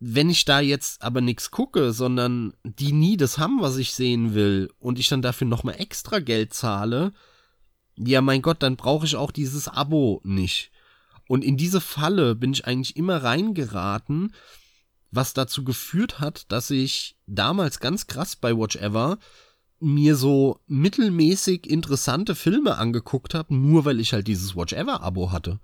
[0.00, 4.34] Wenn ich da jetzt aber nichts gucke, sondern die nie das haben, was ich sehen
[4.34, 7.12] will, und ich dann dafür nochmal extra Geld zahle,
[7.96, 10.70] ja mein Gott, dann brauche ich auch dieses Abo nicht.
[11.28, 14.34] Und in diese Falle bin ich eigentlich immer reingeraten,
[15.10, 19.18] was dazu geführt hat, dass ich damals ganz krass bei Watch Ever
[19.80, 25.30] mir so mittelmäßig interessante Filme angeguckt habe, nur weil ich halt dieses Watch Ever Abo
[25.30, 25.60] hatte.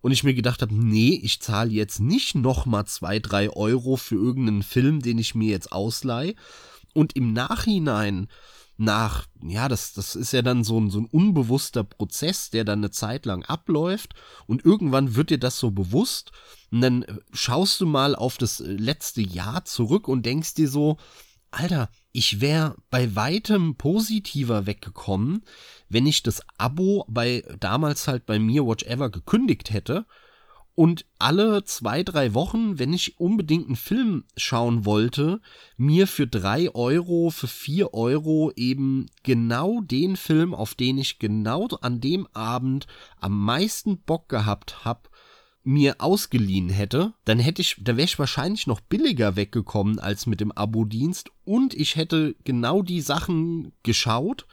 [0.00, 4.14] Und ich mir gedacht habe, nee, ich zahle jetzt nicht nochmal zwei, drei Euro für
[4.14, 6.34] irgendeinen Film, den ich mir jetzt ausleihe.
[6.94, 8.28] Und im Nachhinein
[8.78, 12.80] nach, ja, das, das ist ja dann so ein, so ein unbewusster Prozess, der dann
[12.80, 14.14] eine Zeit lang abläuft
[14.46, 16.32] und irgendwann wird dir das so bewusst
[16.70, 20.98] und dann schaust du mal auf das letzte Jahr zurück und denkst dir so,
[21.50, 25.44] Alter, ich wäre bei weitem positiver weggekommen,
[25.88, 30.06] wenn ich das Abo bei damals halt bei mir Watch Ever gekündigt hätte
[30.76, 35.40] und alle zwei, drei Wochen, wenn ich unbedingt einen Film schauen wollte,
[35.78, 41.66] mir für drei Euro, für vier Euro eben genau den Film, auf den ich genau
[41.80, 42.86] an dem Abend
[43.18, 45.08] am meisten Bock gehabt habe,
[45.64, 50.40] mir ausgeliehen hätte, dann hätte ich, da wäre ich wahrscheinlich noch billiger weggekommen als mit
[50.40, 51.30] dem Abo-Dienst.
[51.44, 54.46] Und ich hätte genau die Sachen geschaut,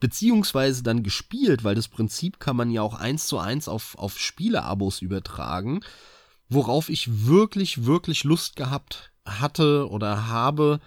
[0.00, 4.18] beziehungsweise dann gespielt, weil das Prinzip kann man ja auch eins zu eins auf, auf
[4.18, 5.80] Spieleabos übertragen,
[6.48, 10.80] worauf ich wirklich, wirklich Lust gehabt hatte oder habe.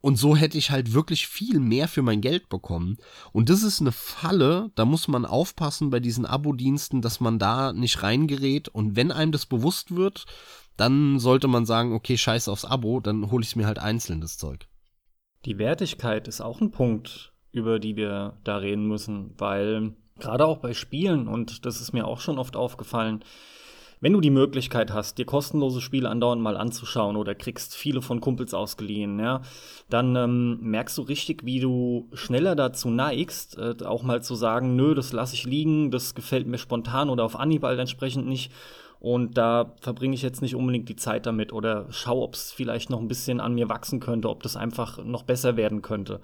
[0.00, 2.96] Und so hätte ich halt wirklich viel mehr für mein Geld bekommen.
[3.32, 7.72] Und das ist eine Falle, da muss man aufpassen bei diesen Abo-Diensten, dass man da
[7.72, 8.68] nicht reingerät.
[8.68, 10.26] Und wenn einem das bewusst wird,
[10.76, 14.38] dann sollte man sagen, okay, scheiß aufs Abo, dann hole ich mir halt einzeln, das
[14.38, 14.68] Zeug.
[15.44, 20.58] Die Wertigkeit ist auch ein Punkt, über die wir da reden müssen, weil gerade auch
[20.58, 23.24] bei Spielen, und das ist mir auch schon oft aufgefallen,
[23.98, 28.20] wenn du die Möglichkeit hast, dir kostenlose Spiele andauernd mal anzuschauen oder kriegst viele von
[28.20, 29.40] Kumpels ausgeliehen, ja,
[29.88, 34.76] dann ähm, merkst du richtig, wie du schneller dazu neigst, äh, auch mal zu sagen,
[34.76, 38.52] nö, das lasse ich liegen, das gefällt mir spontan oder auf Anhieb halt entsprechend nicht.
[38.98, 42.90] Und da verbringe ich jetzt nicht unbedingt die Zeit damit oder schau, ob es vielleicht
[42.90, 46.20] noch ein bisschen an mir wachsen könnte, ob das einfach noch besser werden könnte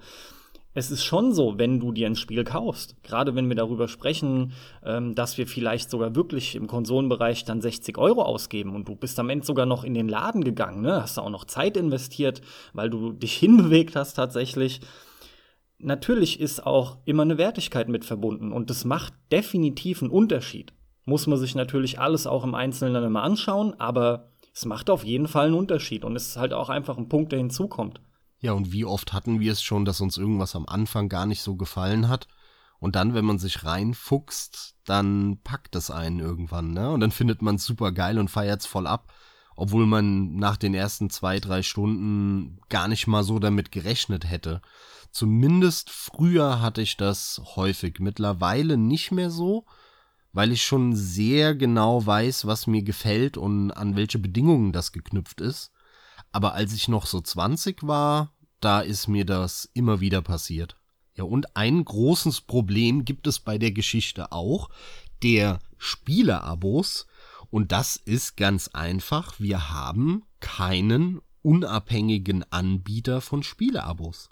[0.73, 4.53] es ist schon so, wenn du dir ein Spiel kaufst, gerade wenn wir darüber sprechen,
[4.83, 9.19] ähm, dass wir vielleicht sogar wirklich im Konsolenbereich dann 60 Euro ausgeben und du bist
[9.19, 11.01] am Ende sogar noch in den Laden gegangen, ne?
[11.01, 12.41] hast da auch noch Zeit investiert,
[12.73, 14.81] weil du dich hinbewegt hast tatsächlich.
[15.77, 20.73] Natürlich ist auch immer eine Wertigkeit mit verbunden und das macht definitiv einen Unterschied.
[21.05, 25.03] Muss man sich natürlich alles auch im Einzelnen dann immer anschauen, aber es macht auf
[25.03, 27.99] jeden Fall einen Unterschied und es ist halt auch einfach ein Punkt, der hinzukommt.
[28.43, 31.41] Ja, und wie oft hatten wir es schon, dass uns irgendwas am Anfang gar nicht
[31.41, 32.27] so gefallen hat?
[32.77, 36.91] Und dann, wenn man sich reinfuchst, dann packt es einen irgendwann, ne?
[36.91, 39.13] Und dann findet man es super geil und feiert's voll ab,
[39.55, 44.61] obwohl man nach den ersten zwei, drei Stunden gar nicht mal so damit gerechnet hätte.
[45.11, 49.65] Zumindest früher hatte ich das häufig, mittlerweile nicht mehr so,
[50.33, 55.39] weil ich schon sehr genau weiß, was mir gefällt und an welche Bedingungen das geknüpft
[55.39, 55.71] ist.
[56.33, 58.32] Aber als ich noch so 20 war,
[58.63, 60.77] da ist mir das immer wieder passiert.
[61.15, 64.69] Ja, und ein großes Problem gibt es bei der Geschichte auch,
[65.21, 67.07] der Spieleabos.
[67.49, 74.29] Und das ist ganz einfach, wir haben keinen unabhängigen Anbieter von Spieleabos.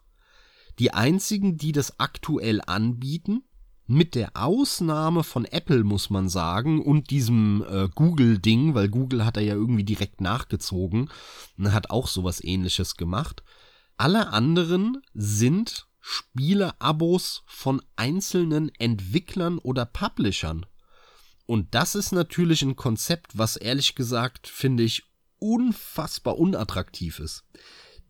[0.79, 3.43] Die einzigen, die das aktuell anbieten,
[3.85, 9.35] mit der Ausnahme von Apple muss man sagen und diesem äh, Google-Ding, weil Google hat
[9.35, 11.09] er ja irgendwie direkt nachgezogen
[11.57, 13.43] und hat auch sowas ähnliches gemacht.
[14.01, 20.65] Alle anderen sind Spiele-Abos von einzelnen Entwicklern oder Publishern.
[21.45, 25.03] Und das ist natürlich ein Konzept, was ehrlich gesagt, finde ich,
[25.37, 27.43] unfassbar unattraktiv ist.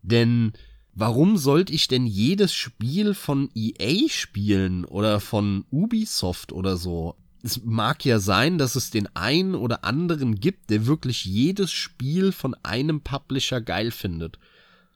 [0.00, 0.54] Denn
[0.94, 7.16] warum sollte ich denn jedes Spiel von EA spielen oder von Ubisoft oder so?
[7.42, 12.32] Es mag ja sein, dass es den einen oder anderen gibt, der wirklich jedes Spiel
[12.32, 14.38] von einem Publisher geil findet.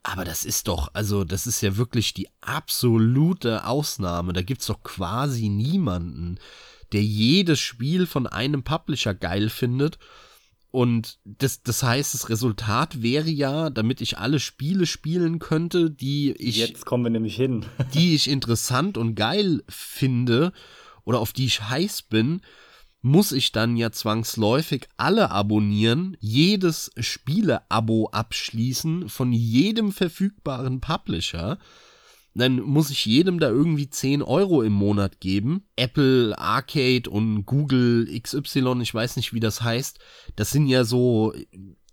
[0.09, 4.33] Aber das ist doch, also das ist ja wirklich die absolute Ausnahme.
[4.33, 6.39] Da gibt's doch quasi niemanden,
[6.93, 9.99] der jedes Spiel von einem Publisher geil findet
[10.77, 16.33] und das, das heißt, das Resultat wäre ja, damit ich alle Spiele spielen könnte, die
[16.33, 16.59] ich.
[16.59, 17.65] Jetzt kommen wir nämlich hin.
[17.95, 20.53] die ich interessant und geil finde
[21.05, 22.43] oder auf die ich heiß bin,
[23.07, 31.59] muss ich dann ja zwangsläufig alle abonnieren, jedes Spiele-Abo abschließen von jedem verfügbaren Publisher
[32.35, 35.63] dann muss ich jedem da irgendwie 10 Euro im Monat geben.
[35.77, 39.99] Apple Arcade und Google XY, ich weiß nicht, wie das heißt.
[40.35, 41.33] Das sind ja so,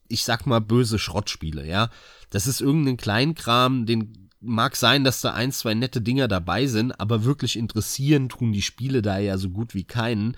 [0.09, 1.89] ich sag mal, böse Schrottspiele, ja.
[2.29, 6.99] Das ist irgendein Kleinkram, den mag sein, dass da ein, zwei nette Dinger dabei sind,
[6.99, 10.35] aber wirklich interessieren tun die Spiele da ja so gut wie keinen.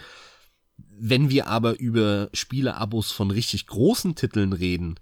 [0.78, 4.96] Wenn wir aber über Spieleabos von richtig großen Titeln reden,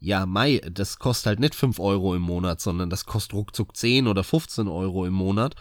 [0.00, 4.06] ja, Mai, das kostet halt nicht 5 Euro im Monat, sondern das kostet ruckzuck 10
[4.06, 5.56] oder 15 Euro im Monat.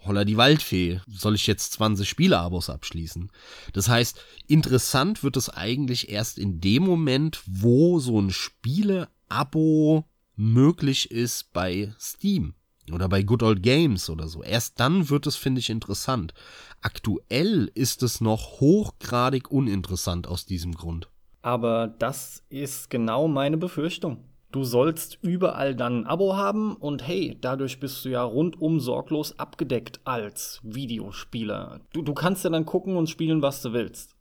[0.00, 1.00] Holla die Waldfee.
[1.08, 3.32] Soll ich jetzt 20 Spieleabos abschließen?
[3.72, 10.04] Das heißt, interessant wird es eigentlich erst in dem Moment, wo so ein Spieleabo
[10.36, 12.54] möglich ist bei Steam
[12.92, 14.42] oder bei Good Old Games oder so.
[14.42, 16.34] Erst dann wird es, finde ich, interessant.
[16.82, 21.08] Aktuell ist es noch hochgradig uninteressant aus diesem Grund.
[21.42, 24.24] Aber das ist genau meine Befürchtung.
[24.54, 29.36] Du sollst überall dann ein Abo haben und hey, dadurch bist du ja rundum sorglos
[29.36, 31.80] abgedeckt als Videospieler.
[31.92, 34.13] Du, du kannst ja dann gucken und spielen, was du willst.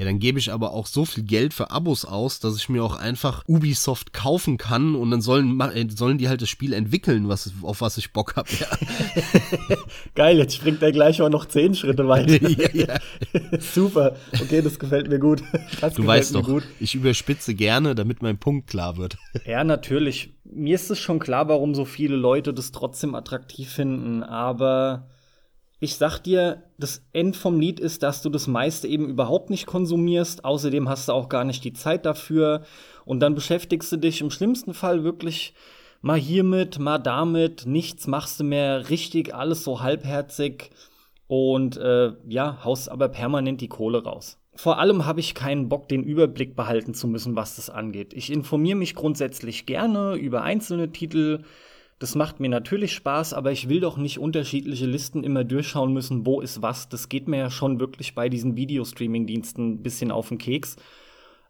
[0.00, 2.82] Ja, dann gebe ich aber auch so viel Geld für Abos aus, dass ich mir
[2.82, 7.28] auch einfach Ubisoft kaufen kann und dann sollen, äh, sollen die halt das Spiel entwickeln,
[7.28, 8.48] was, auf was ich Bock habe.
[8.58, 9.76] Ja.
[10.14, 12.32] Geil, jetzt springt er gleich auch noch zehn Schritte weiter.
[12.48, 12.98] ja, ja.
[13.60, 15.42] Super, okay, das gefällt mir gut.
[15.82, 16.62] Das du weißt doch, gut.
[16.80, 19.18] ich überspitze gerne, damit mein Punkt klar wird.
[19.44, 20.32] Ja, natürlich.
[20.44, 25.10] Mir ist es schon klar, warum so viele Leute das trotzdem attraktiv finden, aber
[25.80, 29.64] ich sag dir, das End vom Lied ist, dass du das meiste eben überhaupt nicht
[29.64, 30.44] konsumierst.
[30.44, 32.62] Außerdem hast du auch gar nicht die Zeit dafür.
[33.06, 35.54] Und dann beschäftigst du dich im schlimmsten Fall wirklich
[36.02, 37.64] mal hiermit, mal damit.
[37.64, 40.70] Nichts machst du mehr richtig, alles so halbherzig.
[41.26, 44.36] Und äh, ja, haust aber permanent die Kohle raus.
[44.54, 48.12] Vor allem habe ich keinen Bock, den Überblick behalten zu müssen, was das angeht.
[48.12, 51.44] Ich informiere mich grundsätzlich gerne über einzelne Titel,
[52.00, 56.24] das macht mir natürlich Spaß, aber ich will doch nicht unterschiedliche Listen immer durchschauen müssen,
[56.24, 56.88] wo ist was.
[56.88, 60.76] Das geht mir ja schon wirklich bei diesen Videostreaming-Diensten ein bisschen auf den Keks.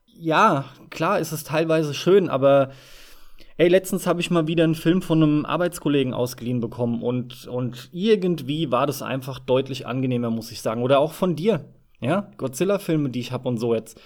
[0.07, 2.73] Ja, klar ist es teilweise schön, aber
[3.59, 7.89] ey, letztens habe ich mal wieder einen Film von einem Arbeitskollegen ausgeliehen bekommen und, und
[7.93, 10.83] irgendwie war das einfach deutlich angenehmer, muss ich sagen.
[10.83, 11.65] Oder auch von dir.
[12.01, 14.01] Ja, Godzilla-Filme, die ich habe und so jetzt.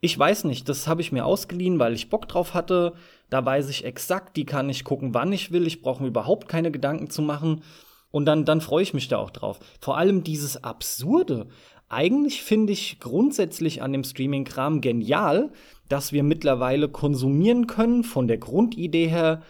[0.00, 2.94] Ich weiß nicht, das habe ich mir ausgeliehen, weil ich Bock drauf hatte.
[3.34, 5.66] Da weiß ich exakt, die kann ich gucken, wann ich will.
[5.66, 7.64] Ich brauche mir überhaupt keine Gedanken zu machen.
[8.12, 9.58] Und dann, dann freue ich mich da auch drauf.
[9.80, 11.48] Vor allem dieses Absurde.
[11.88, 15.50] Eigentlich finde ich grundsätzlich an dem Streaming-Kram genial,
[15.88, 19.42] dass wir mittlerweile konsumieren können, von der Grundidee her,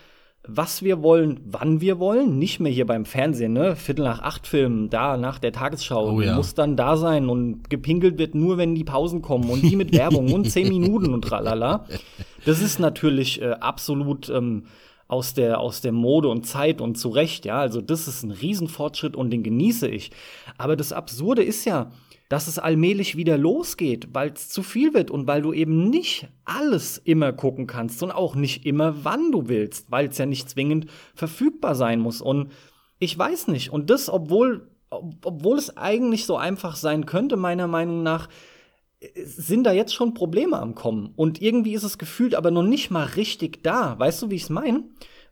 [0.47, 2.39] was wir wollen, wann wir wollen.
[2.39, 3.77] Nicht mehr hier beim Fernsehen, ne?
[3.77, 6.13] Viertel nach acht Filmen, da nach der Tagesschau.
[6.13, 6.37] Oh, ja.
[6.37, 9.93] Muss dann da sein und gepinkelt wird nur, wenn die Pausen kommen und die mit
[9.97, 11.87] Werbung und zehn Minuten und tralala.
[12.45, 14.65] Das ist natürlich äh, absolut ähm,
[15.09, 17.59] aus der, aus der Mode und Zeit und zu Recht, ja.
[17.59, 20.11] Also, das ist ein Riesenfortschritt und den genieße ich.
[20.59, 21.91] Aber das Absurde ist ja,
[22.35, 26.27] dass es allmählich wieder losgeht, weil es zu viel wird und weil du eben nicht
[26.45, 30.51] alles immer gucken kannst und auch nicht immer wann du willst, weil es ja nicht
[30.51, 32.21] zwingend verfügbar sein muss.
[32.21, 32.51] Und
[32.99, 33.73] ich weiß nicht.
[33.73, 38.29] Und das, obwohl, obwohl es eigentlich so einfach sein könnte, meiner Meinung nach,
[39.15, 41.13] sind da jetzt schon Probleme am Kommen.
[41.15, 43.97] Und irgendwie ist es gefühlt aber noch nicht mal richtig da.
[43.97, 44.83] Weißt du, wie ich es meine?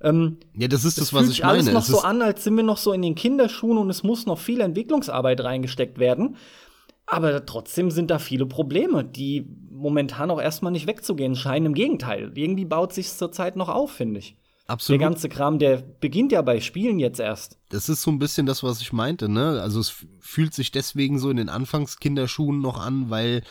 [0.02, 1.52] Ähm, ja, das ist das, es was fühlt ich meine.
[1.52, 4.04] alles noch Es so an, als sind wir noch so in den Kinderschuhen und es
[4.04, 6.36] muss noch viel Entwicklungsarbeit reingesteckt werden.
[7.12, 11.66] Aber trotzdem sind da viele Probleme, die momentan auch erstmal nicht wegzugehen scheinen.
[11.66, 14.38] Im Gegenteil, irgendwie baut sich zurzeit noch auf, finde ich.
[14.66, 15.02] Der Absolut.
[15.02, 17.58] ganze Kram, der beginnt ja bei Spielen jetzt erst.
[17.68, 19.60] Das ist so ein bisschen das, was ich meinte, ne?
[19.60, 23.42] Also es fühlt sich deswegen so in den Anfangskinderschuhen noch an, weil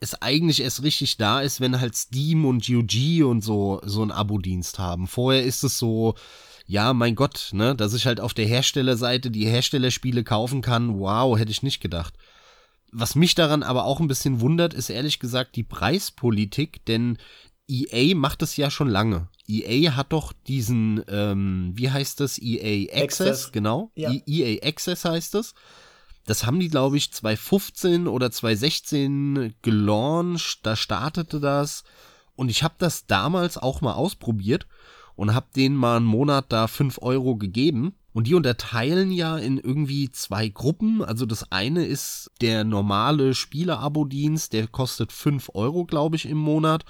[0.00, 4.10] es eigentlich erst richtig da ist, wenn halt Steam und UG und so so einen
[4.10, 5.06] Abo-Dienst haben.
[5.06, 6.16] Vorher ist es so,
[6.66, 10.98] ja, mein Gott, ne, dass ich halt auf der Herstellerseite die Herstellerspiele kaufen kann.
[10.98, 12.14] Wow, hätte ich nicht gedacht.
[12.98, 17.18] Was mich daran aber auch ein bisschen wundert, ist ehrlich gesagt die Preispolitik, denn
[17.68, 19.28] EA macht es ja schon lange.
[19.46, 22.38] EA hat doch diesen, ähm, wie heißt das?
[22.40, 23.52] EA Access, Access.
[23.52, 23.90] genau.
[23.96, 24.12] Ja.
[24.26, 25.52] EA Access heißt es.
[26.24, 30.60] Das haben die, glaube ich, 2015 oder 2016 gelauncht.
[30.62, 31.84] Da startete das.
[32.34, 34.66] Und ich habe das damals auch mal ausprobiert
[35.16, 37.94] und habe denen mal einen Monat da 5 Euro gegeben.
[38.16, 41.02] Und die unterteilen ja in irgendwie zwei Gruppen.
[41.04, 46.86] Also das eine ist der normale Spiele-Abo-Dienst, der kostet 5 Euro, glaube ich, im Monat.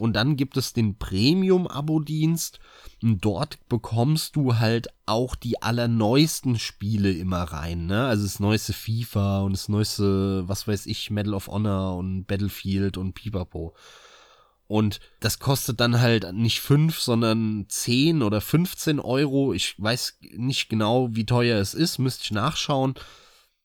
[0.00, 2.58] Und dann gibt es den Premium-Abo-Dienst.
[3.02, 8.06] Dort bekommst du halt auch die allerneuesten Spiele immer rein, ne?
[8.06, 12.96] Also das neueste FIFA und das neueste, was weiß ich, Medal of Honor und Battlefield
[12.96, 13.76] und Pipapo.
[14.66, 19.52] Und das kostet dann halt nicht 5, sondern 10 oder 15 Euro.
[19.52, 22.94] Ich weiß nicht genau, wie teuer es ist, müsste ich nachschauen.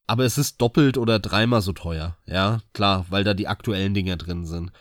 [0.07, 2.17] Aber es ist doppelt oder dreimal so teuer.
[2.25, 4.71] Ja, klar, weil da die aktuellen Dinger drin sind.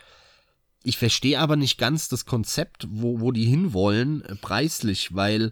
[0.83, 5.51] Ich verstehe aber nicht ganz das Konzept, wo, wo die hinwollen, äh, preislich, weil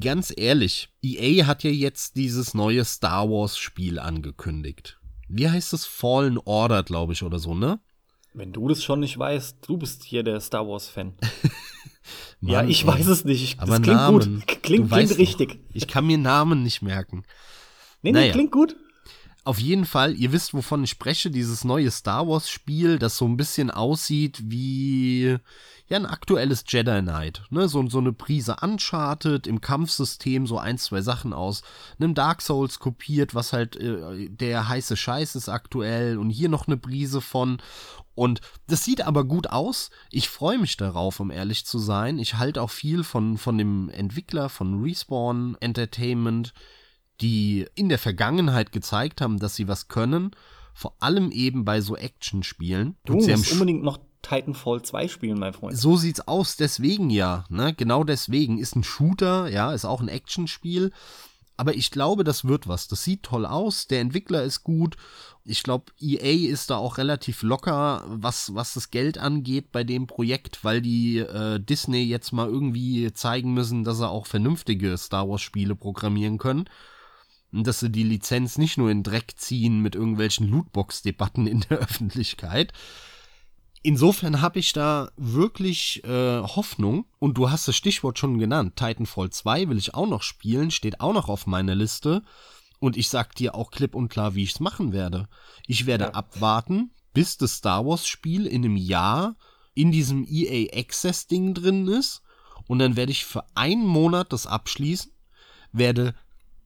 [0.00, 4.98] ganz ehrlich, EA hat ja jetzt dieses neue Star Wars Spiel angekündigt.
[5.28, 5.86] Wie heißt es?
[5.86, 7.80] Fallen Order, glaube ich, oder so, ne?
[8.34, 11.14] Wenn du das schon nicht weißt, du bist hier der Star Wars-Fan.
[12.40, 12.86] ja, Mann, ich ey.
[12.88, 13.60] weiß es nicht.
[13.60, 14.46] Aber das klingt Namen, gut.
[14.46, 15.18] Klingt, klingt weißt doch.
[15.18, 15.60] richtig.
[15.72, 17.24] Ich kann mir Namen nicht merken.
[18.02, 18.32] Nee, nee, Naja.
[18.32, 18.76] klingt gut.
[19.44, 23.26] Auf jeden Fall, ihr wisst, wovon ich spreche, dieses neue Star Wars Spiel, das so
[23.26, 25.36] ein bisschen aussieht wie
[25.88, 30.78] ja ein aktuelles Jedi Knight, ne, so, so eine Prise Uncharted im Kampfsystem so ein,
[30.78, 31.62] zwei Sachen aus
[31.98, 36.68] einem Dark Souls kopiert, was halt äh, der heiße Scheiß ist aktuell und hier noch
[36.68, 37.60] eine Prise von
[38.14, 39.90] und das sieht aber gut aus.
[40.10, 42.18] Ich freue mich darauf, um ehrlich zu sein.
[42.18, 46.52] Ich halte auch viel von, von dem Entwickler von Respawn Entertainment,
[47.20, 50.32] die in der Vergangenheit gezeigt haben, dass sie was können.
[50.74, 52.96] Vor allem eben bei so Action-Spielen.
[53.04, 55.76] Du musst unbedingt noch Titanfall 2 spielen, mein Freund.
[55.76, 57.74] so sieht's aus, deswegen ja, ne?
[57.74, 60.92] Genau deswegen ist ein Shooter, ja, ist auch ein Actionspiel,
[61.56, 62.88] aber ich glaube, das wird was.
[62.88, 64.96] Das sieht toll aus, der Entwickler ist gut.
[65.44, 70.06] Ich glaube, EA ist da auch relativ locker, was was das Geld angeht bei dem
[70.06, 75.28] Projekt, weil die äh, Disney jetzt mal irgendwie zeigen müssen, dass sie auch vernünftige Star
[75.28, 76.68] Wars Spiele programmieren können.
[77.52, 81.78] Und dass sie die Lizenz nicht nur in Dreck ziehen mit irgendwelchen Lootbox-Debatten in der
[81.80, 82.72] Öffentlichkeit.
[83.84, 87.06] Insofern habe ich da wirklich äh, Hoffnung.
[87.18, 88.76] Und du hast das Stichwort schon genannt.
[88.76, 92.22] Titanfall 2 will ich auch noch spielen, steht auch noch auf meiner Liste.
[92.78, 95.28] Und ich sag dir auch klipp und klar, wie ich es machen werde.
[95.66, 96.10] Ich werde Ja.
[96.14, 99.36] abwarten, bis das Star Wars Spiel in einem Jahr
[99.74, 102.22] in diesem EA Access Ding drin ist.
[102.68, 105.12] Und dann werde ich für einen Monat das abschließen,
[105.72, 106.14] werde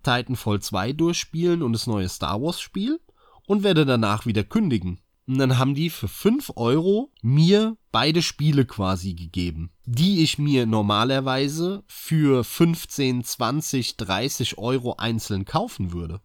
[0.02, 3.00] Titanfall 2 durchspielen und das neue Star Wars Spiel
[3.46, 5.00] und werde danach wieder kündigen.
[5.26, 10.66] Und dann haben die für 5 Euro mir beide Spiele quasi gegeben, die ich mir
[10.66, 16.20] normalerweise für 15, 20, 30 Euro einzeln kaufen würde.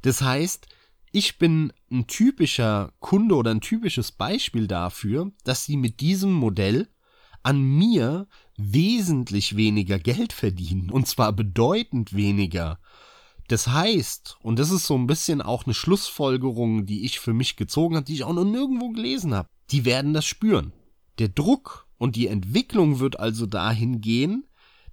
[0.00, 0.66] Das heißt,
[1.12, 6.88] ich bin ein typischer Kunde oder ein typisches Beispiel dafür, dass sie mit diesem Modell
[7.42, 10.90] an mir wesentlich weniger Geld verdienen.
[10.90, 12.80] Und zwar bedeutend weniger.
[13.48, 17.56] Das heißt, und das ist so ein bisschen auch eine Schlussfolgerung, die ich für mich
[17.56, 20.72] gezogen habe, die ich auch noch nirgendwo gelesen habe, die werden das spüren.
[21.18, 24.46] Der Druck und die Entwicklung wird also dahin gehen,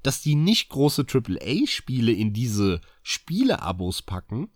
[0.03, 4.49] dass die nicht große AAA-Spiele in diese Spiele-Abos packen,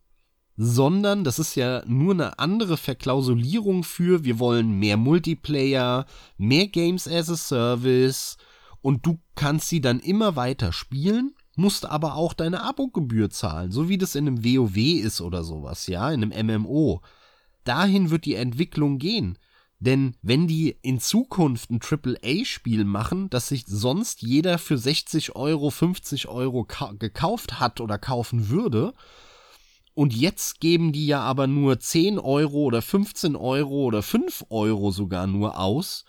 [0.58, 6.06] sondern das ist ja nur eine andere Verklausulierung für, wir wollen mehr Multiplayer,
[6.38, 8.38] mehr Games as a Service
[8.82, 13.90] und du kannst sie dann immer weiter spielen, musst aber auch deine Abogebühr zahlen, so
[13.90, 17.02] wie das in einem WoW ist oder sowas, ja, in einem MMO.
[17.64, 19.38] Dahin wird die Entwicklung gehen.
[19.80, 25.70] Denn wenn die in Zukunft ein AAA-Spiel machen, das sich sonst jeder für 60 Euro,
[25.70, 28.94] 50 Euro ka gekauft hat oder kaufen würde,
[29.94, 34.92] und jetzt geben die ja aber nur 10 Euro oder 15 Euro oder 5 Euro
[34.92, 36.06] sogar nur aus,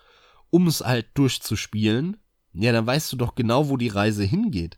[0.49, 2.17] um es halt durchzuspielen,
[2.53, 4.77] ja, dann weißt du doch genau, wo die Reise hingeht.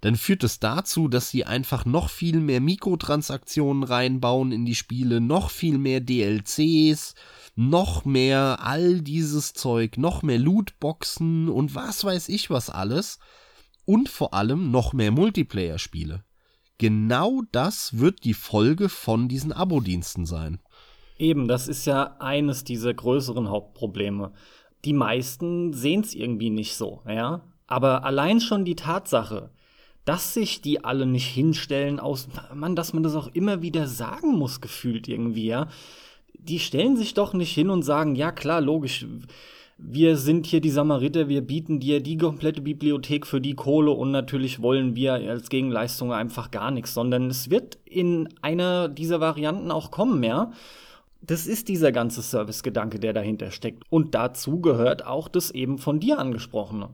[0.00, 5.20] Dann führt es dazu, dass sie einfach noch viel mehr Mikrotransaktionen reinbauen in die Spiele,
[5.20, 7.14] noch viel mehr DLCs,
[7.56, 13.18] noch mehr all dieses Zeug, noch mehr Lootboxen und was weiß ich was alles.
[13.84, 16.22] Und vor allem noch mehr Multiplayer-Spiele.
[16.76, 20.60] Genau das wird die Folge von diesen Abo-Diensten sein.
[21.16, 24.32] Eben, das ist ja eines dieser größeren Hauptprobleme.
[24.84, 27.42] Die meisten sehen es irgendwie nicht so, ja.
[27.66, 29.50] Aber allein schon die Tatsache,
[30.08, 34.32] dass sich die alle nicht hinstellen, aus, man, dass man das auch immer wieder sagen
[34.32, 35.68] muss, gefühlt irgendwie, ja.
[36.32, 39.04] Die stellen sich doch nicht hin und sagen, ja klar, logisch,
[39.76, 44.10] wir sind hier die Samariter, wir bieten dir die komplette Bibliothek für die Kohle und
[44.10, 49.70] natürlich wollen wir als Gegenleistung einfach gar nichts, sondern es wird in einer dieser Varianten
[49.70, 50.52] auch kommen, ja.
[51.20, 53.82] Das ist dieser ganze Service-Gedanke, der dahinter steckt.
[53.90, 56.88] Und dazu gehört auch das eben von dir angesprochene.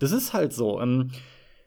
[0.00, 0.80] Das ist halt so.
[0.80, 1.10] Ähm,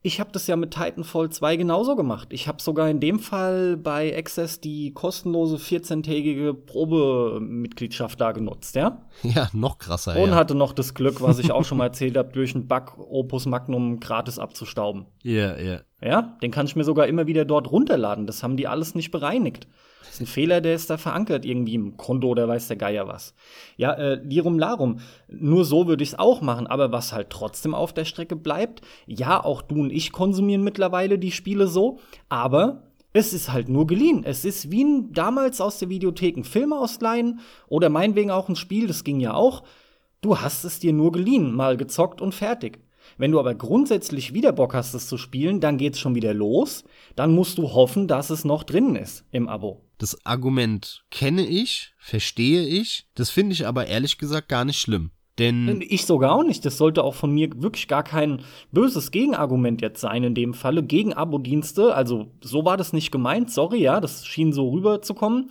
[0.02, 2.30] ich habe das ja mit Titanfall 2 genauso gemacht.
[2.32, 9.06] Ich habe sogar in dem Fall bei Access die kostenlose 14-tägige Probemitgliedschaft da genutzt, ja?
[9.24, 10.18] Ja, noch krasser.
[10.18, 10.36] Und ja.
[10.36, 13.46] hatte noch das Glück, was ich auch schon mal erzählt habe, durch einen Bug Opus
[13.46, 15.08] Magnum gratis abzustauben.
[15.24, 15.64] Ja, yeah, ja.
[15.64, 15.84] Yeah.
[16.02, 18.26] Ja, den kann ich mir sogar immer wieder dort runterladen.
[18.26, 19.68] Das haben die alles nicht bereinigt.
[20.00, 23.08] Das ist ein Fehler, der ist da verankert irgendwie im Konto oder weiß der Geier
[23.08, 23.34] was.
[23.78, 25.00] Ja, äh, Lirum Larum.
[25.28, 26.68] Nur so würde ich es auch machen.
[26.68, 31.20] Aber was halt trotzdem auf der Strecke bleibt, ja, auch du und ich konsumieren mittlerweile
[31.20, 32.84] die Spiele so, aber
[33.14, 34.24] es ist halt nur geliehen.
[34.24, 38.56] Es ist wie ein, damals aus der Videothek ein Film ausleihen oder meinetwegen auch ein
[38.56, 39.64] Spiel, das ging ja auch.
[40.22, 42.80] Du hast es dir nur geliehen, mal gezockt und fertig.
[43.18, 46.84] Wenn du aber grundsätzlich wieder Bock hast, es zu spielen, dann geht's schon wieder los.
[47.16, 49.89] Dann musst du hoffen, dass es noch drin ist im Abo.
[50.00, 53.06] Das Argument kenne ich, verstehe ich.
[53.14, 55.12] Das finde ich aber ehrlich gesagt gar nicht schlimm.
[55.40, 56.66] Denn ich sogar auch nicht.
[56.66, 58.42] Das sollte auch von mir wirklich gar kein
[58.72, 61.96] böses Gegenargument jetzt sein in dem Falle gegen Abo-Dienste.
[61.96, 63.52] Also so war das nicht gemeint.
[63.52, 65.50] Sorry, ja, das schien so rüberzukommen.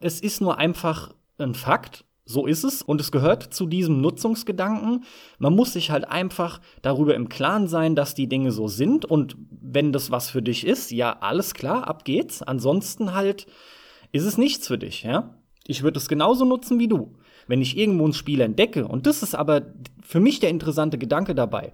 [0.00, 2.04] Es ist nur einfach ein Fakt.
[2.26, 5.04] So ist es und es gehört zu diesem Nutzungsgedanken.
[5.38, 9.36] Man muss sich halt einfach darüber im Klaren sein, dass die Dinge so sind und
[9.50, 12.40] wenn das was für dich ist, ja, alles klar, ab geht's.
[12.40, 13.46] Ansonsten halt
[14.14, 15.34] ist es nichts für dich, ja?
[15.66, 17.16] Ich würde es genauso nutzen wie du.
[17.48, 19.62] Wenn ich irgendwo ein Spiel entdecke, und das ist aber
[20.02, 21.72] für mich der interessante Gedanke dabei,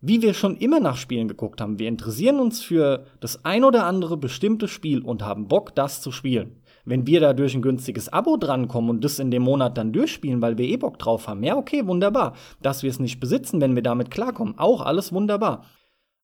[0.00, 3.84] wie wir schon immer nach Spielen geguckt haben, wir interessieren uns für das ein oder
[3.84, 6.62] andere bestimmte Spiel und haben Bock, das zu spielen.
[6.84, 10.40] Wenn wir da durch ein günstiges Abo drankommen und das in dem Monat dann durchspielen,
[10.40, 12.34] weil wir eh Bock drauf haben, ja, okay, wunderbar.
[12.60, 15.64] Dass wir es nicht besitzen, wenn wir damit klarkommen, auch alles wunderbar.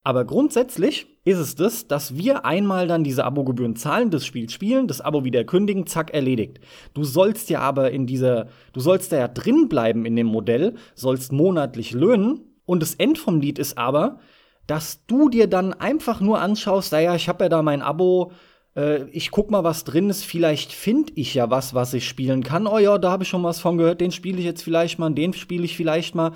[0.04, 4.86] Aber grundsätzlich ist es das, dass wir einmal dann diese Abogebühren zahlen, das Spiel spielen,
[4.86, 6.60] das Abo wieder kündigen, zack, erledigt.
[6.94, 10.76] Du sollst ja aber in dieser, du sollst da ja drin bleiben in dem Modell,
[10.94, 14.20] sollst monatlich löhnen und das End vom Lied ist aber,
[14.66, 18.32] dass du dir dann einfach nur anschaust, naja, ich habe ja da mein Abo,
[18.76, 22.42] äh, ich guck mal, was drin ist, vielleicht finde ich ja was, was ich spielen
[22.42, 22.66] kann.
[22.66, 25.10] Oh ja, da habe ich schon was von gehört, den spiele ich jetzt vielleicht mal,
[25.10, 26.32] den spiele ich vielleicht mal.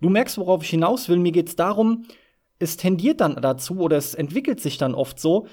[0.00, 1.18] Du merkst, worauf ich hinaus will.
[1.18, 2.06] Mir geht's darum,
[2.62, 5.46] es tendiert dann dazu oder es entwickelt sich dann oft so,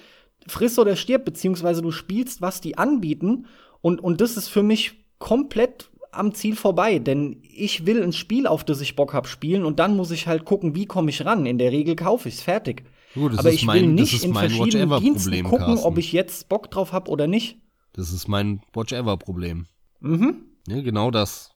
[0.48, 3.48] friss oder stirb, beziehungsweise du spielst, was die anbieten
[3.82, 8.48] und, und das ist für mich komplett am Ziel vorbei, denn ich will ein Spiel,
[8.48, 11.24] auf das ich Bock hab, spielen und dann muss ich halt gucken, wie komme ich
[11.26, 11.46] ran.
[11.46, 12.84] In der Regel kaufe ich's fertig.
[13.14, 15.86] Gut, Aber ich will mein, nicht in verschiedenen Diensten gucken, Carsten.
[15.86, 17.58] ob ich jetzt Bock drauf hab oder nicht.
[17.94, 19.68] Das ist mein Watch-Ever-Problem.
[20.00, 20.46] Mhm.
[20.68, 21.52] Ja, genau das.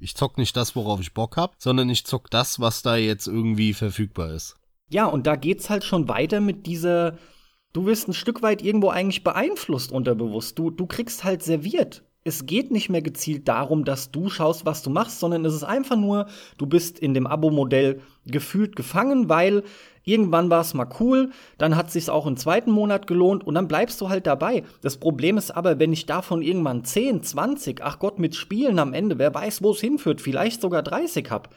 [0.00, 3.26] Ich zock nicht das, worauf ich Bock hab, sondern ich zock das, was da jetzt
[3.26, 4.57] irgendwie verfügbar ist.
[4.88, 7.18] Ja, und da geht's halt schon weiter mit dieser,
[7.72, 10.58] du wirst ein Stück weit irgendwo eigentlich beeinflusst unterbewusst.
[10.58, 12.04] Du, du kriegst halt serviert.
[12.24, 15.64] Es geht nicht mehr gezielt darum, dass du schaust, was du machst, sondern es ist
[15.64, 16.26] einfach nur,
[16.58, 19.62] du bist in dem Abo-Modell gefühlt gefangen, weil
[20.04, 23.68] irgendwann war es mal cool, dann hat sich's auch im zweiten Monat gelohnt und dann
[23.68, 24.64] bleibst du halt dabei.
[24.82, 28.94] Das Problem ist aber, wenn ich davon irgendwann 10, 20, ach Gott, mit Spielen am
[28.94, 31.54] Ende, wer weiß, wo es hinführt, vielleicht sogar 30 hab,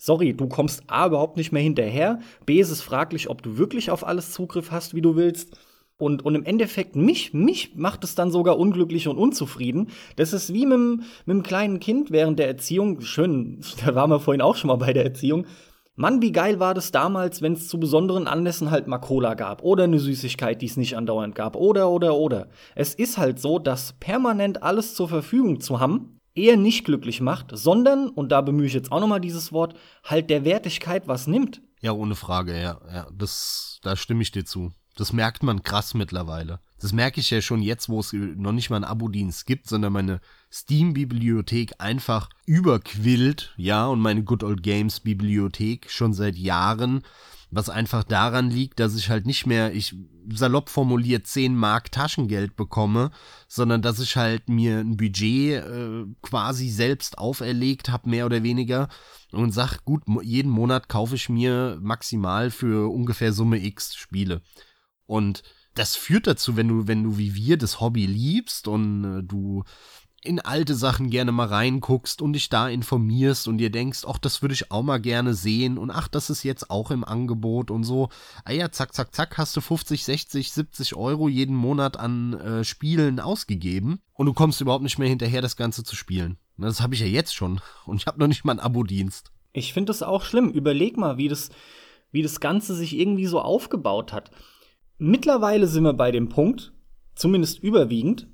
[0.00, 3.90] sorry, du kommst A überhaupt nicht mehr hinterher, B ist es fraglich, ob du wirklich
[3.90, 5.56] auf alles Zugriff hast, wie du willst.
[5.98, 9.88] Und, und im Endeffekt, mich, mich macht es dann sogar unglücklich und unzufrieden.
[10.16, 10.78] Das ist wie mit,
[11.26, 13.02] mit einem kleinen Kind während der Erziehung.
[13.02, 15.46] Schön, da waren wir vorhin auch schon mal bei der Erziehung.
[15.96, 19.62] Mann, wie geil war das damals, wenn es zu besonderen Anlässen halt mal Cola gab
[19.62, 22.48] oder eine Süßigkeit, die es nicht andauernd gab oder oder oder.
[22.74, 27.48] Es ist halt so, dass permanent alles zur Verfügung zu haben eher nicht glücklich macht,
[27.52, 29.74] sondern, und da bemühe ich jetzt auch nochmal dieses Wort,
[30.04, 31.60] halt der Wertigkeit was nimmt.
[31.80, 32.80] Ja, ohne Frage, ja.
[32.92, 34.72] ja das, da stimme ich dir zu.
[34.96, 36.60] Das merkt man krass mittlerweile.
[36.80, 39.92] Das merke ich ja schon jetzt, wo es noch nicht mal einen Abo-Dienst gibt, sondern
[39.92, 40.20] meine
[40.52, 47.02] Steam-Bibliothek einfach überquillt, ja, und meine Good Old Games-Bibliothek schon seit Jahren
[47.50, 49.96] was einfach daran liegt, dass ich halt nicht mehr, ich
[50.32, 53.10] salopp formuliert 10 Mark Taschengeld bekomme,
[53.48, 58.88] sondern dass ich halt mir ein Budget äh, quasi selbst auferlegt habe, mehr oder weniger,
[59.32, 64.42] und sag, gut, jeden Monat kaufe ich mir maximal für ungefähr Summe X Spiele.
[65.06, 65.42] Und
[65.74, 69.64] das führt dazu, wenn du, wenn du wie wir das Hobby liebst und äh, du
[70.22, 74.42] in alte Sachen gerne mal reinguckst und dich da informierst und dir denkst, ach, das
[74.42, 77.84] würde ich auch mal gerne sehen und ach, das ist jetzt auch im Angebot und
[77.84, 78.10] so.
[78.44, 82.64] Ah ja, zack, zack, zack, hast du 50, 60, 70 Euro jeden Monat an äh,
[82.64, 86.36] Spielen ausgegeben und du kommst überhaupt nicht mehr hinterher, das Ganze zu spielen.
[86.58, 89.32] Das habe ich ja jetzt schon und ich habe noch nicht mal einen Abo-Dienst.
[89.52, 90.50] Ich finde das auch schlimm.
[90.50, 91.48] Überleg mal, wie das,
[92.12, 94.30] wie das Ganze sich irgendwie so aufgebaut hat.
[94.98, 96.72] Mittlerweile sind wir bei dem Punkt,
[97.14, 98.28] zumindest überwiegend,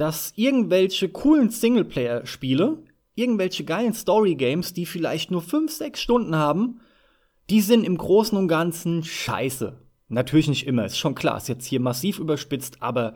[0.00, 2.78] dass irgendwelche coolen Singleplayer-Spiele,
[3.16, 6.80] irgendwelche geilen Story-Games, die vielleicht nur 5, 6 Stunden haben,
[7.50, 9.76] die sind im Großen und Ganzen scheiße.
[10.08, 13.14] Natürlich nicht immer, ist schon klar, ist jetzt hier massiv überspitzt, aber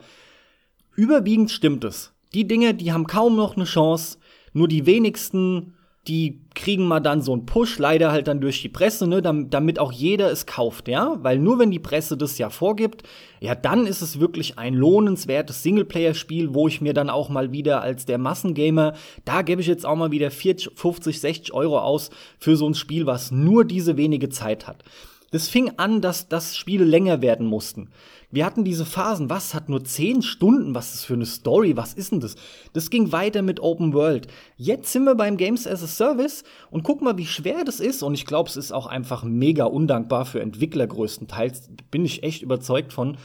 [0.95, 2.13] überwiegend stimmt es.
[2.33, 4.19] Die Dinge, die haben kaum noch eine Chance,
[4.53, 5.73] nur die wenigsten
[6.07, 9.79] die kriegen mal dann so einen Push, leider halt dann durch die Presse, ne, damit
[9.79, 13.03] auch jeder es kauft, ja, weil nur wenn die Presse das ja vorgibt,
[13.39, 17.81] ja, dann ist es wirklich ein lohnenswertes Singleplayer-Spiel, wo ich mir dann auch mal wieder
[17.81, 18.93] als der Massengamer,
[19.25, 22.75] da gebe ich jetzt auch mal wieder 40, 50, 60 Euro aus für so ein
[22.75, 24.83] Spiel, was nur diese wenige Zeit hat.
[25.31, 27.89] Das fing an, dass, dass Spiele länger werden mussten.
[28.35, 31.93] Wir hatten diese Phasen, was hat nur 10 Stunden, was ist für eine Story, was
[31.93, 32.35] ist denn das?
[32.73, 34.27] Das ging weiter mit Open World.
[34.57, 38.03] Jetzt sind wir beim Games as a Service und guck mal, wie schwer das ist.
[38.03, 41.69] Und ich glaube, es ist auch einfach mega undankbar für Entwickler größtenteils.
[41.91, 43.15] Bin ich echt überzeugt von.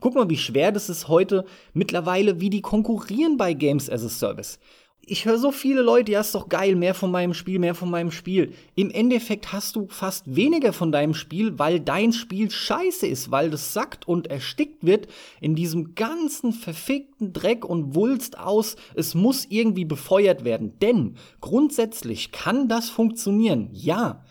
[0.00, 1.44] Guck mal, wie schwer das ist heute
[1.74, 4.58] mittlerweile, wie die konkurrieren bei Games as a Service
[5.06, 7.90] ich höre so viele Leute, ja, ist doch geil, mehr von meinem Spiel, mehr von
[7.90, 8.52] meinem Spiel.
[8.74, 13.50] Im Endeffekt hast du fast weniger von deinem Spiel, weil dein Spiel scheiße ist, weil
[13.50, 15.08] das sackt und erstickt wird
[15.40, 18.76] in diesem ganzen verfickten Dreck und Wulst aus.
[18.94, 20.78] Es muss irgendwie befeuert werden.
[20.80, 24.24] Denn grundsätzlich kann das funktionieren, ja.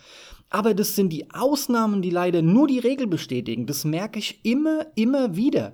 [0.49, 3.65] Aber das sind die Ausnahmen, die leider nur die Regel bestätigen.
[3.65, 5.73] Das merke ich immer, immer wieder.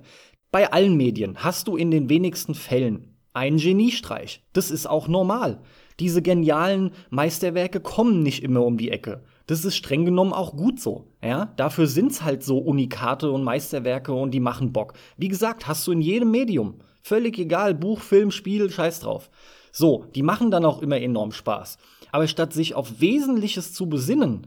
[0.50, 4.42] Bei allen Medien hast du in den wenigsten Fällen ein Geniestreich.
[4.52, 5.60] Das ist auch normal.
[5.98, 9.22] Diese genialen Meisterwerke kommen nicht immer um die Ecke.
[9.46, 11.08] Das ist streng genommen auch gut so.
[11.22, 14.94] Ja, dafür sind's halt so Unikate und Meisterwerke und die machen Bock.
[15.16, 16.76] Wie gesagt, hast du in jedem Medium.
[17.02, 19.30] Völlig egal, Buch, Film, Spiel, scheiß drauf.
[19.72, 21.78] So, die machen dann auch immer enorm Spaß.
[22.12, 24.46] Aber statt sich auf Wesentliches zu besinnen,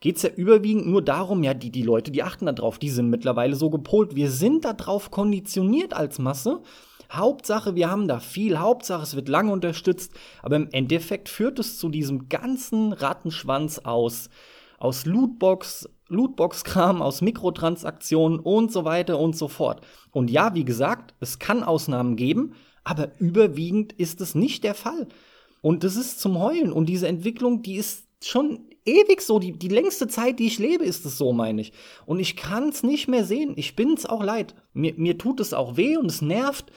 [0.00, 3.10] geht's ja überwiegend nur darum, ja, die, die Leute, die achten da drauf, die sind
[3.10, 4.14] mittlerweile so gepolt.
[4.14, 6.60] Wir sind da drauf konditioniert als Masse
[7.10, 11.78] Hauptsache, wir haben da viel, Hauptsache, es wird lange unterstützt, aber im Endeffekt führt es
[11.78, 14.28] zu diesem ganzen Rattenschwanz aus,
[14.78, 19.80] aus Lootbox, Lootbox-Kram, aus Mikrotransaktionen und so weiter und so fort.
[20.10, 22.54] Und ja, wie gesagt, es kann Ausnahmen geben,
[22.84, 25.08] aber überwiegend ist es nicht der Fall.
[25.60, 26.72] Und das ist zum Heulen.
[26.72, 29.38] Und diese Entwicklung, die ist schon ewig so.
[29.38, 31.72] Die, die längste Zeit, die ich lebe, ist es so, meine ich.
[32.06, 33.52] Und ich kann es nicht mehr sehen.
[33.56, 34.54] Ich bin es auch leid.
[34.72, 36.72] Mir, mir tut es auch weh und es nervt.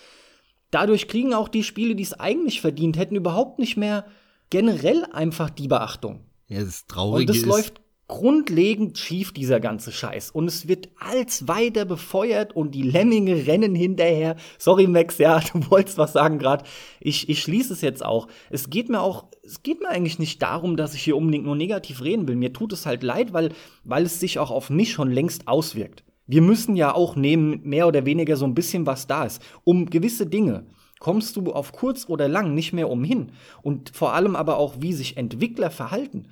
[0.72, 4.06] Dadurch kriegen auch die Spiele, die es eigentlich verdient hätten, überhaupt nicht mehr
[4.50, 6.22] generell einfach die Beachtung.
[6.48, 10.32] Ja, das Traurige Und das läuft grundlegend schief, dieser ganze Scheiß.
[10.32, 14.36] Und es wird als weiter befeuert und die Lemminge rennen hinterher.
[14.58, 16.66] Sorry, Max, ja, du wolltest was sagen gerade.
[17.00, 18.28] Ich, ich schließe es jetzt auch.
[18.50, 21.56] Es geht mir auch, es geht mir eigentlich nicht darum, dass ich hier unbedingt nur
[21.56, 22.36] negativ reden will.
[22.36, 23.54] Mir tut es halt leid, weil,
[23.86, 27.90] weil es sich auch auf mich schon längst auswirkt wir müssen ja auch nehmen, mehr
[27.90, 29.42] oder weniger so ein bisschen, was da ist.
[29.66, 30.66] Um gewisse Dinge
[31.00, 33.34] kommst du auf kurz oder lang nicht mehr umhin.
[33.64, 36.28] Und vor allem aber auch, wie sich Entwickler verhalten.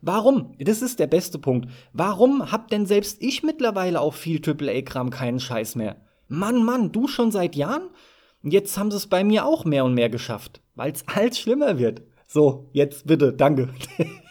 [0.00, 0.52] Warum?
[0.60, 1.68] Das ist der beste Punkt.
[1.92, 5.96] Warum hab denn selbst ich mittlerweile auf viel AAA-Kram keinen Scheiß mehr?
[6.28, 7.90] Mann, Mann, du schon seit Jahren?
[8.44, 11.78] Jetzt haben sie es bei mir auch mehr und mehr geschafft, weil es halt schlimmer
[11.78, 12.02] wird.
[12.28, 13.70] So, jetzt bitte, danke.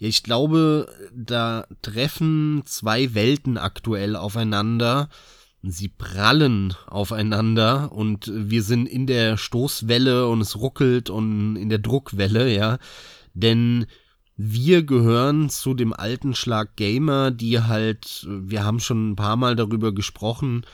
[0.00, 5.10] Ja, ich glaube, da treffen zwei Welten aktuell aufeinander.
[5.62, 11.80] Sie prallen aufeinander und wir sind in der Stoßwelle und es ruckelt und in der
[11.80, 12.78] Druckwelle, ja.
[13.34, 13.84] Denn
[14.36, 19.54] wir gehören zu dem alten Schlag Gamer, die halt, wir haben schon ein paar Mal
[19.54, 20.64] darüber gesprochen,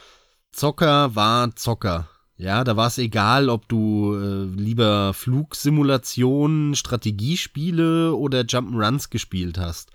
[0.53, 2.09] Zocker war Zocker.
[2.39, 9.91] Ja, da war es egal, ob du äh, lieber Flugsimulationen, Strategiespiele oder Jump'n'Runs gespielt hast.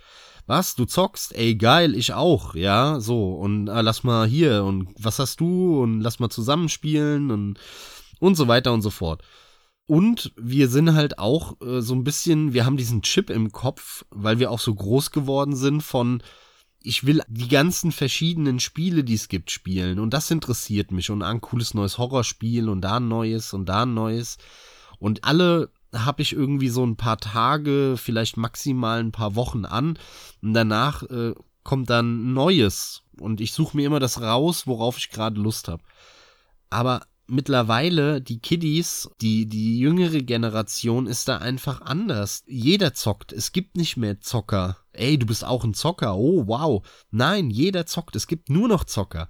[0.47, 1.35] was, du zockst?
[1.35, 5.81] Ey, geil, ich auch, ja, so, und äh, lass mal hier, und was hast du,
[5.81, 7.59] und lass mal zusammenspielen, und,
[8.19, 9.21] und so weiter und so fort.
[9.85, 14.03] Und wir sind halt auch äh, so ein bisschen, wir haben diesen Chip im Kopf,
[14.09, 16.23] weil wir auch so groß geworden sind von,
[16.83, 19.99] ich will die ganzen verschiedenen Spiele, die es gibt, spielen.
[19.99, 21.09] Und das interessiert mich.
[21.09, 24.37] Und ein cooles neues Horrorspiel und da ein neues und da ein neues.
[24.99, 29.97] Und alle habe ich irgendwie so ein paar Tage, vielleicht maximal ein paar Wochen an.
[30.41, 33.03] Und danach äh, kommt dann Neues.
[33.19, 35.83] Und ich suche mir immer das raus, worauf ich gerade Lust habe.
[36.69, 37.01] Aber
[37.31, 42.43] mittlerweile, die Kiddies, die, die jüngere Generation ist da einfach anders.
[42.47, 43.33] Jeder zockt.
[43.33, 44.77] Es gibt nicht mehr Zocker.
[44.93, 46.15] Ey, du bist auch ein Zocker.
[46.15, 46.85] Oh, wow.
[47.09, 48.15] Nein, jeder zockt.
[48.15, 49.27] Es gibt nur noch Zocker.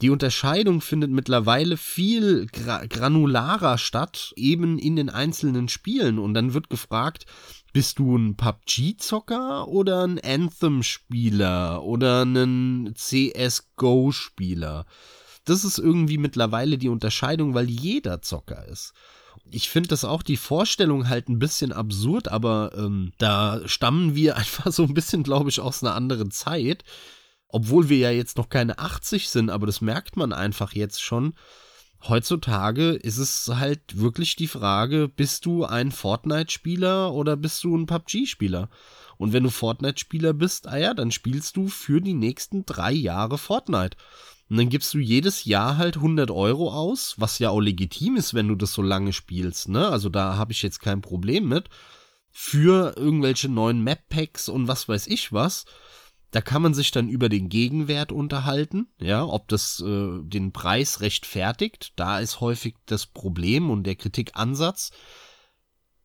[0.00, 6.18] Die Unterscheidung findet mittlerweile viel gra granularer statt, eben in den einzelnen Spielen.
[6.18, 7.26] Und dann wird gefragt,
[7.74, 14.86] bist du ein PUBG-Zocker oder ein Anthem-Spieler oder ein CSGO-Spieler?
[15.44, 18.92] Das ist irgendwie mittlerweile die Unterscheidung, weil jeder Zocker ist.
[19.50, 24.36] Ich finde das auch die Vorstellung halt ein bisschen absurd, aber ähm, da stammen wir
[24.38, 26.84] einfach so ein bisschen, glaube ich, aus einer anderen Zeit.
[27.52, 31.34] Obwohl wir ja jetzt noch keine 80 sind, aber das merkt man einfach jetzt schon.
[32.08, 37.86] Heutzutage ist es halt wirklich die Frage, bist du ein Fortnite-Spieler oder bist du ein
[37.86, 38.70] PUBG-Spieler?
[39.18, 43.36] Und wenn du Fortnite-Spieler bist, ah ja, dann spielst du für die nächsten drei Jahre
[43.36, 43.98] Fortnite.
[44.50, 48.34] Und dann gibst du jedes Jahr halt 100 Euro aus, was ja auch legitim ist,
[48.34, 49.88] wenn du das so lange spielst, ne?
[49.88, 51.68] Also da habe ich jetzt kein Problem mit.
[52.32, 55.66] Für irgendwelche neuen Map-Packs und was weiß ich was.
[56.32, 61.00] Da kann man sich dann über den Gegenwert unterhalten, ja, ob das äh, den Preis
[61.00, 61.92] rechtfertigt.
[61.94, 64.90] Da ist häufig das Problem und der Kritikansatz.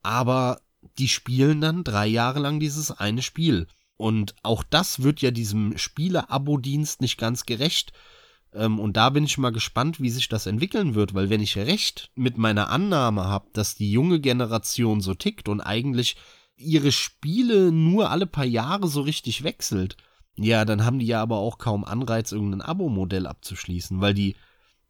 [0.03, 0.61] Aber
[0.99, 3.65] die spielen dann drei Jahre lang dieses eine Spiel.
[3.97, 7.91] Und auch das wird ja diesem Spieler-Abo-Dienst nicht ganz gerecht.
[8.55, 11.57] Ähm, und da bin ich mal gespannt, wie sich das entwickeln wird, weil wenn ich
[11.57, 16.15] recht mit meiner Annahme habe, dass die junge Generation so tickt und eigentlich
[16.55, 19.97] ihre Spiele nur alle paar Jahre so richtig wechselt,
[20.37, 24.35] ja, dann haben die ja aber auch kaum Anreiz, irgendein Abo-Modell abzuschließen, weil die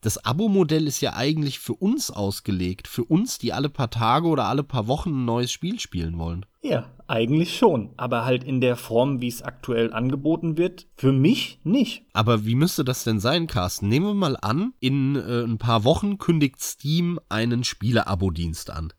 [0.05, 4.45] das Abo-Modell ist ja eigentlich für uns ausgelegt, für uns, die alle paar Tage oder
[4.45, 6.45] alle paar Wochen ein neues Spiel spielen wollen.
[6.61, 11.59] Ja, eigentlich schon, aber halt in der Form, wie es aktuell angeboten wird, für mich
[11.63, 12.03] nicht.
[12.13, 13.87] Aber wie müsste das denn sein, Carsten?
[13.87, 18.93] Nehmen wir mal an, in äh, ein paar Wochen kündigt Steam einen Spiele-Abo-Dienst an.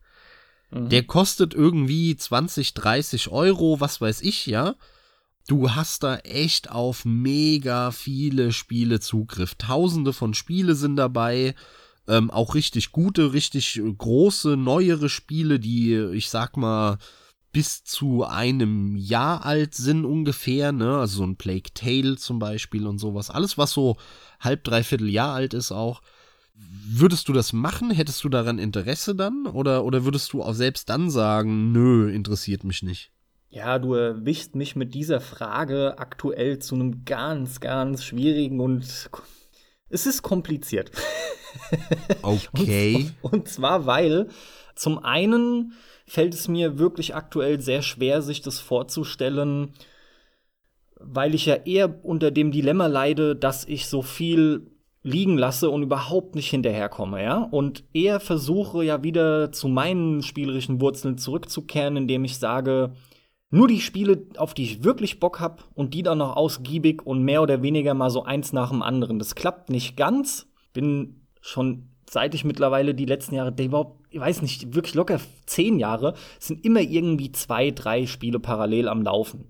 [0.71, 0.89] Mhm.
[0.89, 4.75] Der kostet irgendwie 20, 30 Euro, was weiß ich, ja
[5.47, 9.55] du hast da echt auf mega viele Spiele Zugriff.
[9.55, 11.55] Tausende von Spiele sind dabei.
[12.07, 16.99] Ähm, auch richtig gute, richtig große, neuere Spiele, die, ich sag mal,
[17.51, 20.99] bis zu einem Jahr alt sind ungefähr, ne?
[20.99, 23.29] Also so ein Plague Tale zum Beispiel und sowas.
[23.29, 23.97] Alles, was so
[24.39, 26.01] halb, dreiviertel Jahr alt ist auch.
[26.53, 27.91] Würdest du das machen?
[27.91, 29.45] Hättest du daran Interesse dann?
[29.45, 33.11] Oder, oder würdest du auch selbst dann sagen, nö, interessiert mich nicht?
[33.49, 39.09] Ja, du erwischst mich mit dieser Frage aktuell zu einem ganz, ganz schwierigen und
[39.89, 40.91] es ist kompliziert.
[42.21, 43.11] Okay.
[43.21, 44.27] und, und zwar, weil
[44.75, 45.73] zum einen
[46.05, 49.73] fällt es mir wirklich aktuell sehr schwer, sich das vorzustellen,
[50.99, 54.71] weil ich ja eher unter dem Dilemma leide, dass ich so viel
[55.03, 57.37] liegen lasse und überhaupt nicht hinterherkomme, ja?
[57.51, 62.93] Und eher versuche ja wieder zu meinen spielerischen Wurzeln zurückzukehren, indem ich sage,
[63.49, 67.23] nur die Spiele, auf die ich wirklich Bock habe und die dann noch ausgiebig und
[67.23, 69.19] mehr oder weniger mal so eins nach dem anderen.
[69.19, 70.47] Das klappt nicht ganz.
[70.73, 75.79] Bin schon seit ich mittlerweile die letzten Jahre, überhaupt, ich weiß nicht, wirklich locker zehn
[75.79, 79.49] Jahre, sind immer irgendwie zwei, drei Spiele parallel am Laufen.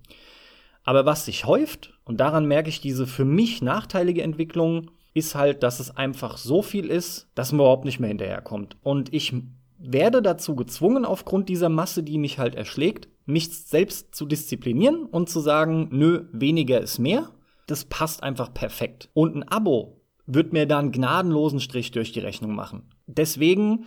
[0.84, 5.62] Aber was sich häuft, und daran merke ich diese für mich nachteilige Entwicklung, ist halt,
[5.62, 8.76] dass es einfach so viel ist, dass man überhaupt nicht mehr hinterherkommt.
[8.82, 9.34] Und ich
[9.78, 15.28] werde dazu gezwungen, aufgrund dieser Masse, die mich halt erschlägt, mich selbst zu disziplinieren und
[15.28, 17.30] zu sagen, nö, weniger ist mehr.
[17.66, 19.10] Das passt einfach perfekt.
[19.12, 22.90] Und ein Abo wird mir da einen gnadenlosen Strich durch die Rechnung machen.
[23.06, 23.84] Deswegen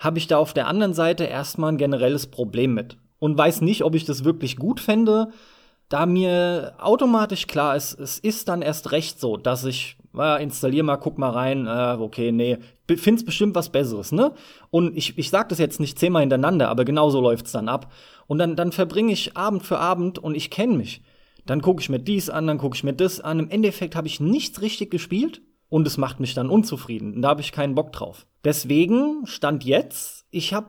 [0.00, 3.84] habe ich da auf der anderen Seite erstmal ein generelles Problem mit und weiß nicht,
[3.84, 5.28] ob ich das wirklich gut fände,
[5.88, 10.82] da mir automatisch klar ist, es ist dann erst recht so, dass ich äh, installier
[10.82, 12.58] mal, guck mal rein, äh, okay, nee,
[12.96, 14.32] find's bestimmt was Besseres, ne?
[14.70, 17.92] Und ich, ich sag das jetzt nicht zehnmal hintereinander, aber genau so läuft's dann ab.
[18.26, 21.02] Und dann, dann verbringe ich Abend für Abend und ich kenne mich.
[21.46, 23.38] Dann gucke ich mir dies an, dann gucke ich mir das an.
[23.38, 27.14] Im Endeffekt habe ich nichts richtig gespielt und es macht mich dann unzufrieden.
[27.14, 28.26] Und da habe ich keinen Bock drauf.
[28.44, 30.68] Deswegen stand jetzt, ich habe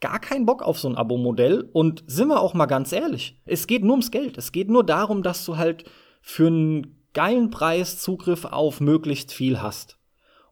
[0.00, 1.70] gar keinen Bock auf so ein Abo-Modell.
[1.72, 4.36] Und sind wir auch mal ganz ehrlich, es geht nur ums Geld.
[4.36, 5.84] Es geht nur darum, dass du halt
[6.20, 9.98] für einen geilen Preis Zugriff auf möglichst viel hast.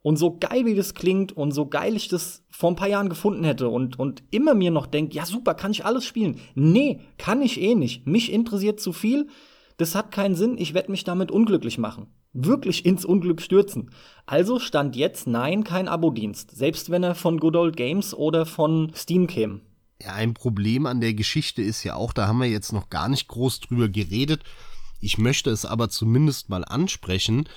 [0.03, 3.11] Und so geil wie das klingt und so geil ich das vor ein paar Jahren
[3.11, 6.41] gefunden hätte und, und immer mir noch denkt, ja super, kann ich alles spielen.
[6.55, 8.07] Nee, kann ich eh nicht.
[8.07, 9.29] Mich interessiert zu viel.
[9.77, 10.57] Das hat keinen Sinn.
[10.59, 12.07] Ich werde mich damit unglücklich machen.
[12.33, 13.91] Wirklich ins Unglück stürzen.
[14.25, 16.51] Also stand jetzt nein, kein Abo-Dienst.
[16.51, 19.61] Selbst wenn er von Good Old Games oder von Steam käme.
[20.03, 23.09] Ja, ein Problem an der Geschichte ist ja auch, da haben wir jetzt noch gar
[23.09, 24.45] nicht groß drüber geredet.
[25.01, 27.49] Ich möchte es aber zumindest mal ansprechen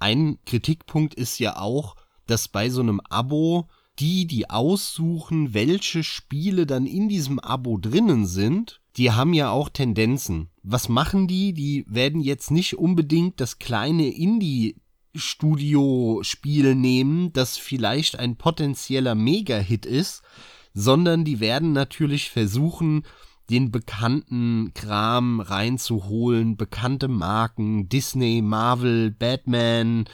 [0.00, 1.94] ein Kritikpunkt ist ja auch,
[2.26, 8.24] dass bei so einem Abo die, die aussuchen, welche Spiele dann in diesem Abo drinnen
[8.26, 10.48] sind, die haben ja auch Tendenzen.
[10.62, 11.52] Was machen die?
[11.52, 20.22] Die werden jetzt nicht unbedingt das kleine Indie-Studio-Spiel nehmen, das vielleicht ein potenzieller Mega-Hit ist,
[20.72, 23.02] sondern die werden natürlich versuchen,
[23.50, 30.04] den bekannten Kram reinzuholen, bekannte Marken, Disney, Marvel, Batman,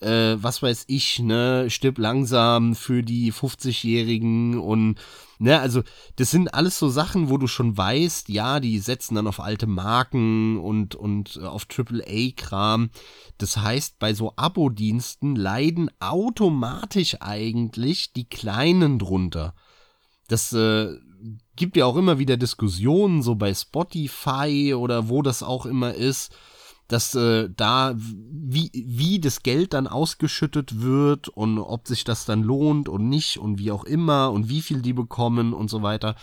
[0.00, 4.96] äh, was weiß ich, ne, stirb langsam für die 50-Jährigen und
[5.38, 5.82] ne, also
[6.16, 9.66] das sind alles so Sachen, wo du schon weißt, ja, die setzen dann auf alte
[9.66, 12.90] Marken und und auf AAA-Kram.
[13.36, 19.54] Das heißt, bei so Abo-Diensten leiden automatisch eigentlich die Kleinen drunter.
[20.28, 20.96] Das äh,
[21.56, 26.34] gibt ja auch immer wieder Diskussionen, so bei Spotify oder wo das auch immer ist,
[26.88, 32.42] dass äh, da wie, wie das Geld dann ausgeschüttet wird und ob sich das dann
[32.42, 36.14] lohnt und nicht und wie auch immer und wie viel die bekommen und so weiter.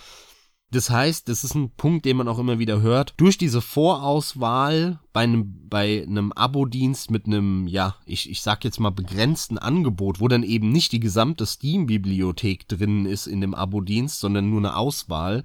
[0.73, 3.13] Das heißt, das ist ein Punkt, den man auch immer wieder hört.
[3.17, 8.79] Durch diese Vorauswahl bei einem, bei einem Abo-Dienst mit einem, ja, ich, ich sag jetzt
[8.79, 14.19] mal begrenzten Angebot, wo dann eben nicht die gesamte Steam-Bibliothek drin ist in dem Abo-Dienst,
[14.19, 15.43] sondern nur eine Auswahl,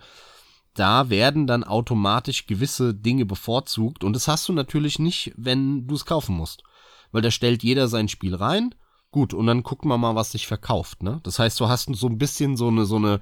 [0.72, 5.94] da werden dann automatisch gewisse Dinge bevorzugt und das hast du natürlich nicht, wenn du
[5.94, 6.62] es kaufen musst.
[7.12, 8.74] Weil da stellt jeder sein Spiel rein,
[9.10, 11.20] gut, und dann gucken wir mal, was sich verkauft, ne?
[11.22, 13.20] Das heißt, du hast so ein bisschen so eine, so eine,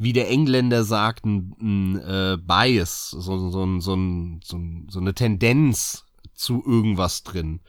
[0.00, 6.06] wie der Engländer sagt, ein, ein äh, Bias, so, so, so, so, so eine Tendenz
[6.32, 7.60] zu irgendwas drin.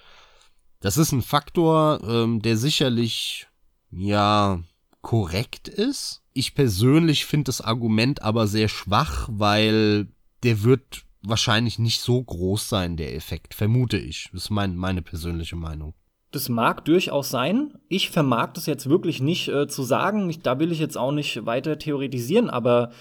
[0.80, 3.48] Das ist ein Faktor, ähm, der sicherlich,
[3.92, 4.64] ja,
[5.02, 6.22] korrekt ist.
[6.32, 10.08] Ich persönlich finde das Argument aber sehr schwach, weil
[10.44, 14.30] der wird wahrscheinlich nicht so groß sein, der Effekt, vermute ich.
[14.32, 15.96] Das ist mein, meine persönliche Meinung.
[16.32, 17.78] Das mag durchaus sein.
[17.90, 20.30] Ich vermag das jetzt wirklich nicht äh, zu sagen.
[20.30, 22.92] Ich, da will ich jetzt auch nicht weiter theoretisieren, aber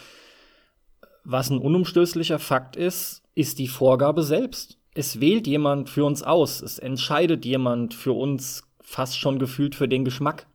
[1.25, 4.79] was ein unumstößlicher Fakt ist, ist die Vorgabe selbst.
[4.95, 6.61] Es wählt jemand für uns aus.
[6.61, 10.47] Es entscheidet jemand für uns fast schon gefühlt für den Geschmack.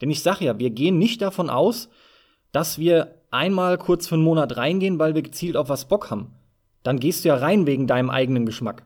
[0.00, 1.88] Denn ich sag ja, wir gehen nicht davon aus,
[2.50, 6.32] dass wir einmal kurz für einen Monat reingehen, weil wir gezielt auf was Bock haben.
[6.82, 8.84] Dann gehst du ja rein wegen deinem eigenen Geschmack.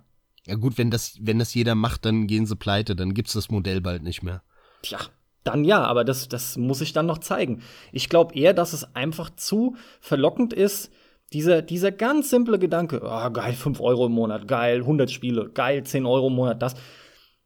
[0.50, 3.50] Ja gut, wenn das, wenn das jeder macht, dann gehen sie pleite, dann gibt's das
[3.50, 4.42] Modell bald nicht mehr.
[4.82, 4.98] Tja,
[5.44, 7.62] dann ja, aber das, das muss ich dann noch zeigen.
[7.92, 10.90] Ich glaube eher, dass es einfach zu verlockend ist,
[11.32, 15.84] dieser, dieser ganz simple Gedanke, oh, geil, 5 Euro im Monat, geil, 100 Spiele, geil,
[15.84, 16.74] 10 Euro im Monat, das.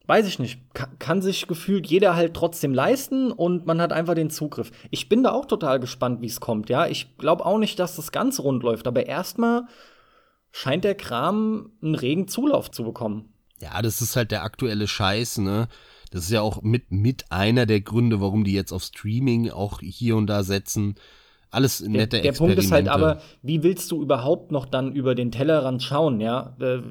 [0.07, 0.61] Weiß ich nicht.
[0.75, 4.71] Kann, kann sich gefühlt jeder halt trotzdem leisten und man hat einfach den Zugriff.
[4.91, 6.87] Ich bin da auch total gespannt, wie es kommt, ja.
[6.87, 9.65] Ich glaube auch nicht, dass das ganz rund läuft, aber erstmal
[10.55, 13.35] scheint der Kram einen regen Zulauf zu bekommen.
[13.61, 15.67] Ja, das ist halt der aktuelle Scheiß, ne?
[16.13, 19.81] Das ist ja auch mit, mit einer der Gründe, warum die jetzt auf Streaming auch
[19.81, 20.95] hier und da setzen.
[21.51, 25.17] Alles nette Der, der Punkt ist halt aber, wie willst du überhaupt noch dann über
[25.17, 26.57] den Tellerrand schauen, ja?
[26.61, 26.83] Äh,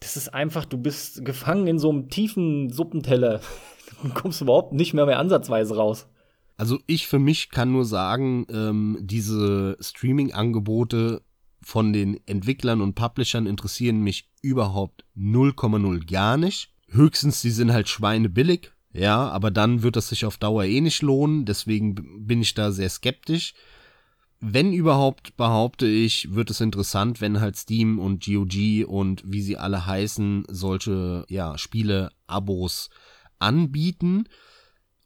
[0.00, 3.42] das ist einfach, du bist gefangen in so einem tiefen Suppenteller
[4.02, 6.08] und kommst überhaupt nicht mehr mehr ansatzweise raus.
[6.56, 11.20] Also ich für mich kann nur sagen, ähm, diese Streaming-Angebote
[11.62, 16.72] von den Entwicklern und Publishern interessieren mich überhaupt 0,0 gar nicht.
[16.88, 21.02] Höchstens, die sind halt schweinebillig, ja, aber dann wird das sich auf Dauer eh nicht
[21.02, 23.54] lohnen, deswegen bin ich da sehr skeptisch.
[24.40, 29.58] Wenn überhaupt, behaupte ich, wird es interessant, wenn halt Steam und GOG und wie sie
[29.58, 32.88] alle heißen, solche, ja, Spiele-Abos
[33.38, 34.24] anbieten.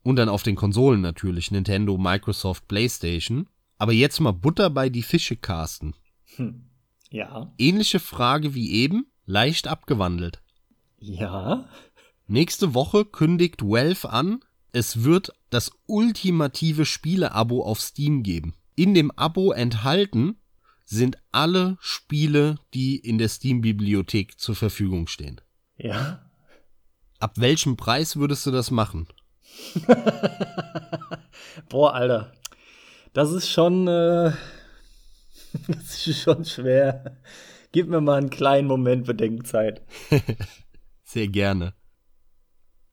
[0.05, 3.49] Und dann auf den Konsolen natürlich, Nintendo, Microsoft, PlayStation.
[3.77, 5.95] Aber jetzt mal Butter bei die Fische casten.
[6.37, 6.65] Hm.
[7.11, 7.53] Ja.
[7.59, 10.43] Ähnliche Frage wie eben, leicht abgewandelt.
[10.99, 11.69] Ja.
[12.27, 14.41] Nächste Woche kündigt Valve an,
[14.73, 18.55] es wird das ultimative Spiele-Abo auf Steam geben.
[18.75, 20.37] In dem Abo enthalten
[20.85, 25.41] sind alle Spiele, die in der Steam-Bibliothek zur Verfügung stehen.
[25.77, 26.29] Ja.
[27.21, 29.07] Ab welchem Preis würdest du das machen?
[31.69, 32.33] Boah, Alter
[33.13, 34.33] Das ist schon, äh,
[35.69, 37.17] das ist schon schwer.
[37.73, 39.83] Gib mir mal einen kleinen Moment Bedenkzeit.
[41.03, 41.75] Sehr gerne.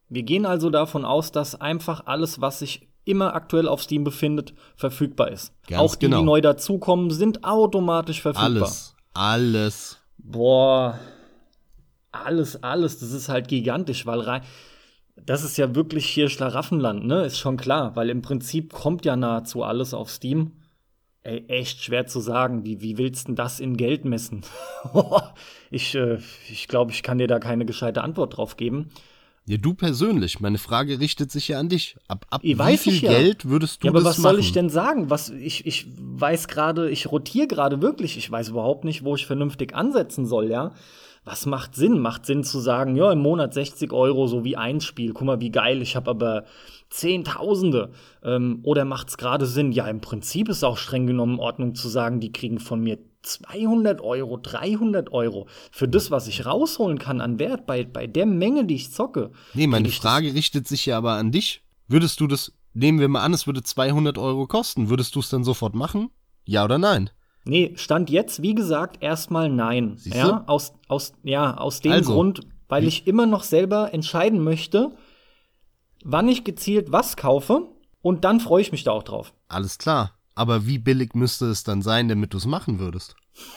[0.09, 4.53] Wir gehen also davon aus, dass einfach alles, was sich immer aktuell auf Steam befindet,
[4.75, 5.53] verfügbar ist.
[5.67, 6.19] Ganz Auch die, genau.
[6.19, 8.45] die neu dazukommen, sind automatisch verfügbar.
[8.45, 8.95] Alles.
[9.13, 9.97] Alles.
[10.17, 10.99] Boah,
[12.11, 14.41] alles, alles, das ist halt gigantisch, weil rein.
[15.15, 17.25] Das ist ja wirklich hier Schlaraffenland, ne?
[17.25, 20.53] Ist schon klar, weil im Prinzip kommt ja nahezu alles auf Steam.
[21.23, 22.65] Ey, echt schwer zu sagen.
[22.65, 24.41] Wie, wie willst du denn das in Geld messen?
[25.71, 26.17] ich äh,
[26.49, 28.89] ich glaube, ich kann dir da keine gescheite Antwort drauf geben.
[29.45, 30.39] Ja, du persönlich.
[30.39, 31.95] Meine Frage richtet sich ja an dich.
[32.07, 33.11] Ab, ab Ich wie viel ja.
[33.11, 34.35] Geld würdest du Ja, aber das was machen?
[34.35, 35.09] soll ich denn sagen?
[35.09, 38.17] Was ich ich weiß gerade, ich rotiere gerade wirklich.
[38.17, 40.73] Ich weiß überhaupt nicht, wo ich vernünftig ansetzen soll, ja.
[41.23, 41.99] Was macht Sinn?
[41.99, 45.13] Macht Sinn zu sagen, ja, im Monat 60 Euro, so wie ein Spiel.
[45.13, 46.45] Guck mal, wie geil, ich habe aber
[46.91, 47.91] Zehntausende.
[48.23, 49.71] Ähm, oder macht's gerade Sinn?
[49.71, 54.01] Ja, im Prinzip ist auch streng genommen Ordnung zu sagen, die kriegen von mir 200
[54.01, 58.65] Euro, 300 Euro für das, was ich rausholen kann an Wert bei, bei der Menge,
[58.65, 59.31] die ich zocke.
[59.53, 61.61] Nee, meine Frage richtet sich ja aber an dich.
[61.87, 65.29] Würdest du das, nehmen wir mal an, es würde 200 Euro kosten, würdest du es
[65.29, 66.09] dann sofort machen?
[66.45, 67.09] Ja oder nein?
[67.45, 69.93] Nee, Stand jetzt, wie gesagt, erstmal nein.
[69.97, 70.49] Siehst ja, du?
[70.49, 74.91] aus, aus, ja, aus dem Also, Grund, weil ich immer noch selber entscheiden möchte,
[76.03, 77.69] wann ich gezielt was kaufe
[78.01, 79.33] und dann freue ich mich da auch drauf.
[79.47, 80.17] Alles klar.
[80.33, 83.15] Aber wie billig müsste es dann sein, damit du es machen würdest?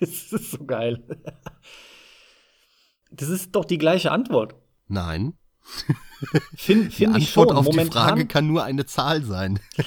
[0.00, 1.04] Das ist so geil.
[3.10, 4.54] Das ist doch die gleiche Antwort.
[4.88, 5.34] Nein.
[6.56, 9.60] Find, Die find ich Antwort auf die Momentan, Frage kann nur eine Zahl sein.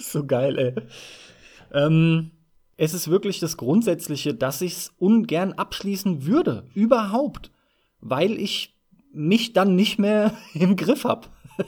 [0.00, 0.74] so geil, ey.
[1.72, 2.30] Ähm,
[2.78, 6.64] es ist wirklich das Grundsätzliche, dass ich es ungern abschließen würde.
[6.74, 7.50] Überhaupt.
[8.00, 8.76] Weil ich
[9.12, 11.28] mich dann nicht mehr im Griff habe.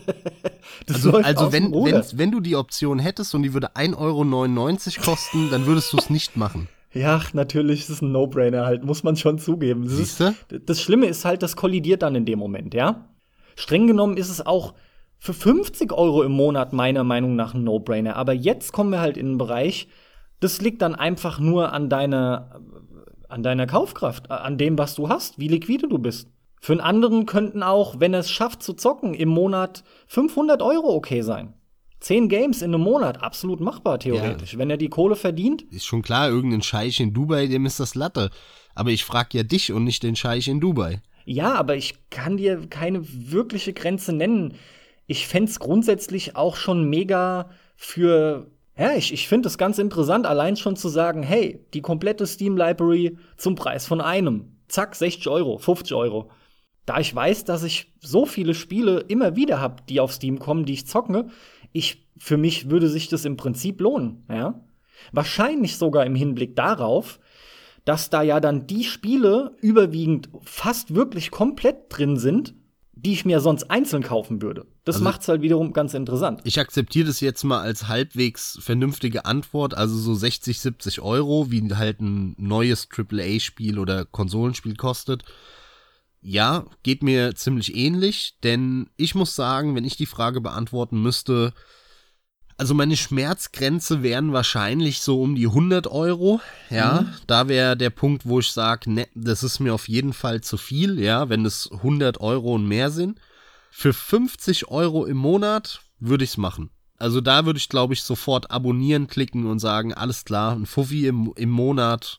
[0.89, 5.51] Also, also wenn, wenn, wenn du die Option hättest und die würde 1,99 Euro kosten,
[5.51, 6.69] dann würdest du es nicht machen.
[6.93, 9.85] Ja, natürlich ist es ein No-Brainer halt, muss man schon zugeben.
[9.85, 10.23] Das, ist,
[10.67, 13.09] das Schlimme ist halt, das kollidiert dann in dem Moment, ja?
[13.57, 14.75] Streng genommen ist es auch
[15.19, 18.17] für 50 Euro im Monat meiner Meinung nach ein No-Brainer.
[18.17, 19.89] Aber jetzt kommen wir halt in einen Bereich,
[20.41, 22.61] das liegt dann einfach nur an deiner,
[23.29, 26.29] an deiner Kaufkraft, an dem, was du hast, wie liquide du bist.
[26.61, 30.95] Für einen anderen könnten auch, wenn er es schafft zu zocken, im Monat 500 Euro
[30.95, 31.55] okay sein.
[32.01, 34.57] Zehn Games in einem Monat, absolut machbar theoretisch.
[34.57, 37.95] Wenn er die Kohle verdient, Ist schon klar, irgendein Scheich in Dubai, dem ist das
[37.95, 38.31] Latte.
[38.75, 41.03] Aber ich frag ja dich und nicht den Scheich in Dubai.
[41.27, 44.55] Ja, aber ich kann dir keine wirkliche Grenze nennen.
[45.07, 48.51] Ich fänd's grundsätzlich auch schon mega für.
[48.81, 52.57] Ja, ich, ich finde es ganz interessant, allein schon zu sagen, hey, die komplette Steam
[52.57, 54.57] Library zum Preis von einem.
[54.69, 56.31] Zack, 60 Euro, 50 Euro.
[56.87, 60.65] Da ich weiß, dass ich so viele Spiele immer wieder habe, die auf Steam kommen,
[60.65, 61.27] die ich zocke,
[61.73, 64.65] ich, für mich würde sich das im Prinzip lohnen, ja.
[65.13, 67.21] Wahrscheinlich sogar im Hinblick darauf,
[67.85, 72.55] dass da ja dann die Spiele überwiegend fast wirklich komplett drin sind,
[73.03, 74.67] die ich mir sonst einzeln kaufen würde.
[74.85, 76.41] Das Also- macht's halt wiederum ganz interessant.
[76.45, 81.75] Ich akzeptiere das jetzt mal als halbwegs vernünftige Antwort, also so 60, 70 Euro, wie
[81.75, 85.25] halt ein neues AAA-Spiel oder Konsolenspiel kostet.
[86.23, 91.55] Ja, geht mir ziemlich ähnlich, denn ich muss sagen, wenn ich die Frage beantworten müsste,
[92.61, 97.07] also meine Schmerzgrenze wären wahrscheinlich so um die 100 Euro, ja.
[97.27, 100.59] Da wäre der Punkt, wo ich sage, ne, das ist mir auf jeden Fall zu
[100.59, 103.19] viel, ja, wenn es 100 Euro und mehr sind.
[103.71, 106.69] Für 50 Euro im Monat würde ich's machen.
[106.99, 111.07] Also da würde ich, glaube ich, sofort abonnieren klicken und sagen, alles klar, ein Fuffi
[111.07, 112.19] im, im Monat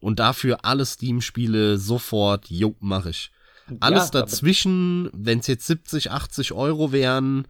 [0.00, 3.30] und dafür alle Steam-Spiele sofort, jo, mache ich.
[3.78, 7.46] Alles aber- dazwischen, wenn es jetzt 70, 80 Euro wären,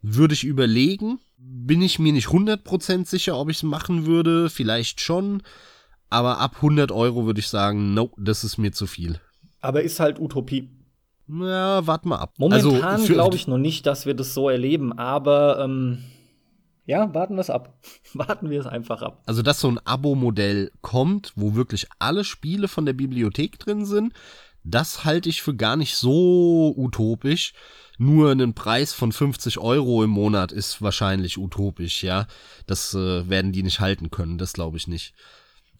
[0.00, 1.20] würde ich überlegen.
[1.38, 4.50] Bin ich mir nicht 100% sicher, ob ich es machen würde.
[4.50, 5.42] Vielleicht schon.
[6.10, 9.20] Aber ab 100 Euro würde ich sagen, no, das ist mir zu viel.
[9.60, 10.70] Aber ist halt Utopie.
[11.28, 12.34] Ja, warte mal ab.
[12.38, 15.98] Momentan Also, glaube ich noch nicht, dass wir das so erleben, aber ähm,
[16.86, 17.78] ja, warten wir es ab.
[18.14, 19.22] warten wir es einfach ab.
[19.26, 24.14] Also, dass so ein Abo-Modell kommt, wo wirklich alle Spiele von der Bibliothek drin sind,
[24.64, 27.52] das halte ich für gar nicht so utopisch.
[27.98, 32.26] Nur einen Preis von 50 Euro im Monat ist wahrscheinlich utopisch, ja.
[32.66, 35.14] Das äh, werden die nicht halten können, das glaube ich nicht.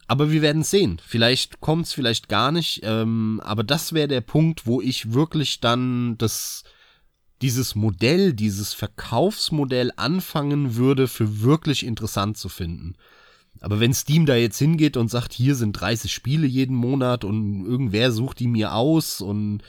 [0.08, 1.00] Aber wir werden sehen.
[1.06, 2.80] Vielleicht kommt's, vielleicht gar nicht.
[2.82, 6.64] Ähm, aber das wäre der Punkt, wo ich wirklich dann das,
[7.42, 12.96] dieses Modell, dieses Verkaufsmodell anfangen würde, für wirklich interessant zu finden.
[13.60, 17.64] Aber wenn Steam da jetzt hingeht und sagt, hier sind 30 Spiele jeden Monat und
[17.66, 19.62] irgendwer sucht die mir aus und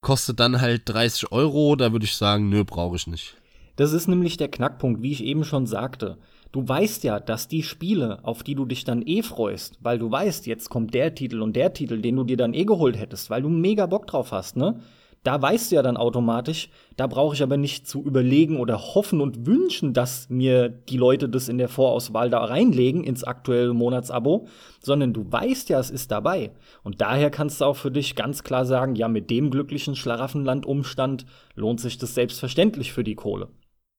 [0.00, 1.76] kostet dann halt 30 Euro.
[1.76, 3.36] Da würde ich sagen, nö, brauche ich nicht.
[3.76, 6.18] Das ist nämlich der Knackpunkt, wie ich eben schon sagte.
[6.52, 10.08] Du weißt ja, dass die Spiele, auf die du dich dann eh freust, weil du
[10.08, 13.28] weißt, jetzt kommt der Titel und der Titel, den du dir dann eh geholt hättest,
[13.30, 14.80] weil du mega Bock drauf hast, ne?
[15.24, 16.68] Da weißt du ja dann automatisch,
[16.98, 21.30] da brauche ich aber nicht zu überlegen oder hoffen und wünschen, dass mir die Leute
[21.30, 24.46] das in der Vorauswahl da reinlegen ins aktuelle Monatsabo,
[24.80, 26.52] sondern du weißt ja, es ist dabei.
[26.82, 31.24] Und daher kannst du auch für dich ganz klar sagen, ja, mit dem glücklichen Schlaraffenland-Umstand
[31.54, 33.48] lohnt sich das selbstverständlich für die Kohle.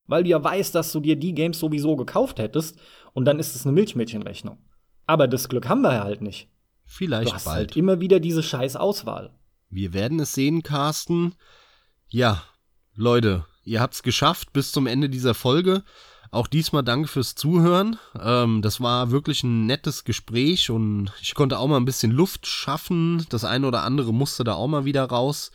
[0.05, 2.77] Weil du ja weißt, dass du dir die Games sowieso gekauft hättest
[3.13, 4.59] und dann ist es eine Milchmädchenrechnung.
[5.07, 6.49] Aber das Glück haben wir ja halt nicht.
[6.85, 7.57] Vielleicht du hast bald.
[7.57, 9.31] halt immer wieder diese scheiß Auswahl.
[9.69, 11.35] Wir werden es sehen, Carsten.
[12.07, 12.43] Ja,
[12.93, 15.83] Leute, ihr habt's geschafft bis zum Ende dieser Folge.
[16.31, 17.97] Auch diesmal danke fürs Zuhören.
[18.19, 22.47] Ähm, das war wirklich ein nettes Gespräch und ich konnte auch mal ein bisschen Luft
[22.47, 23.25] schaffen.
[23.29, 25.51] Das eine oder andere musste da auch mal wieder raus.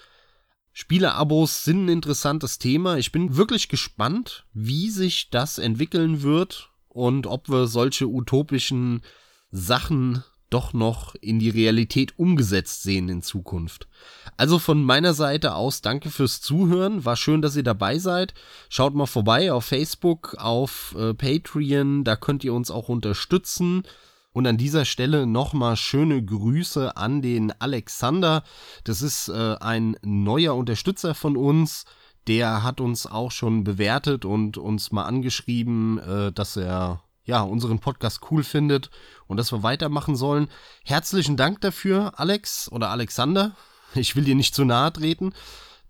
[0.73, 2.97] Spieleabos sind ein interessantes Thema.
[2.97, 9.03] Ich bin wirklich gespannt, wie sich das entwickeln wird und ob wir solche utopischen
[9.51, 13.89] Sachen doch noch in die Realität umgesetzt sehen in Zukunft.
[14.37, 17.05] Also von meiner Seite aus danke fürs Zuhören.
[17.05, 18.35] War schön, dass ihr dabei seid.
[18.69, 22.05] Schaut mal vorbei auf Facebook, auf äh, Patreon.
[22.05, 23.85] Da könnt ihr uns auch unterstützen.
[24.33, 28.45] Und an dieser Stelle nochmal schöne Grüße an den Alexander.
[28.85, 31.85] Das ist äh, ein neuer Unterstützer von uns.
[32.27, 37.79] Der hat uns auch schon bewertet und uns mal angeschrieben, äh, dass er ja unseren
[37.79, 38.91] Podcast cool findet
[39.27, 40.49] und dass wir weitermachen sollen.
[40.85, 43.53] Herzlichen Dank dafür, Alex oder Alexander.
[43.95, 45.33] Ich will dir nicht zu nahe treten.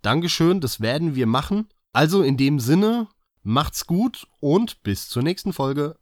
[0.03, 1.69] Dankeschön, das werden wir machen.
[1.93, 3.09] Also in dem Sinne,
[3.43, 5.97] macht's gut und bis zur nächsten Folge.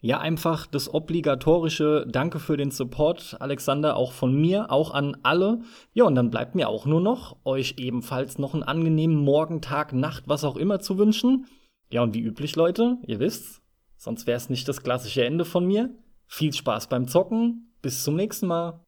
[0.00, 5.62] Ja, einfach das obligatorische Danke für den Support, Alexander, auch von mir, auch an alle.
[5.92, 9.92] Ja, und dann bleibt mir auch nur noch, euch ebenfalls noch einen angenehmen Morgen, Tag,
[9.92, 11.46] Nacht, was auch immer zu wünschen.
[11.90, 13.63] Ja, und wie üblich, Leute, ihr wisst's,
[14.04, 15.90] sonst wäre es nicht das klassische Ende von mir.
[16.26, 18.83] Viel Spaß beim Zocken, bis zum nächsten Mal.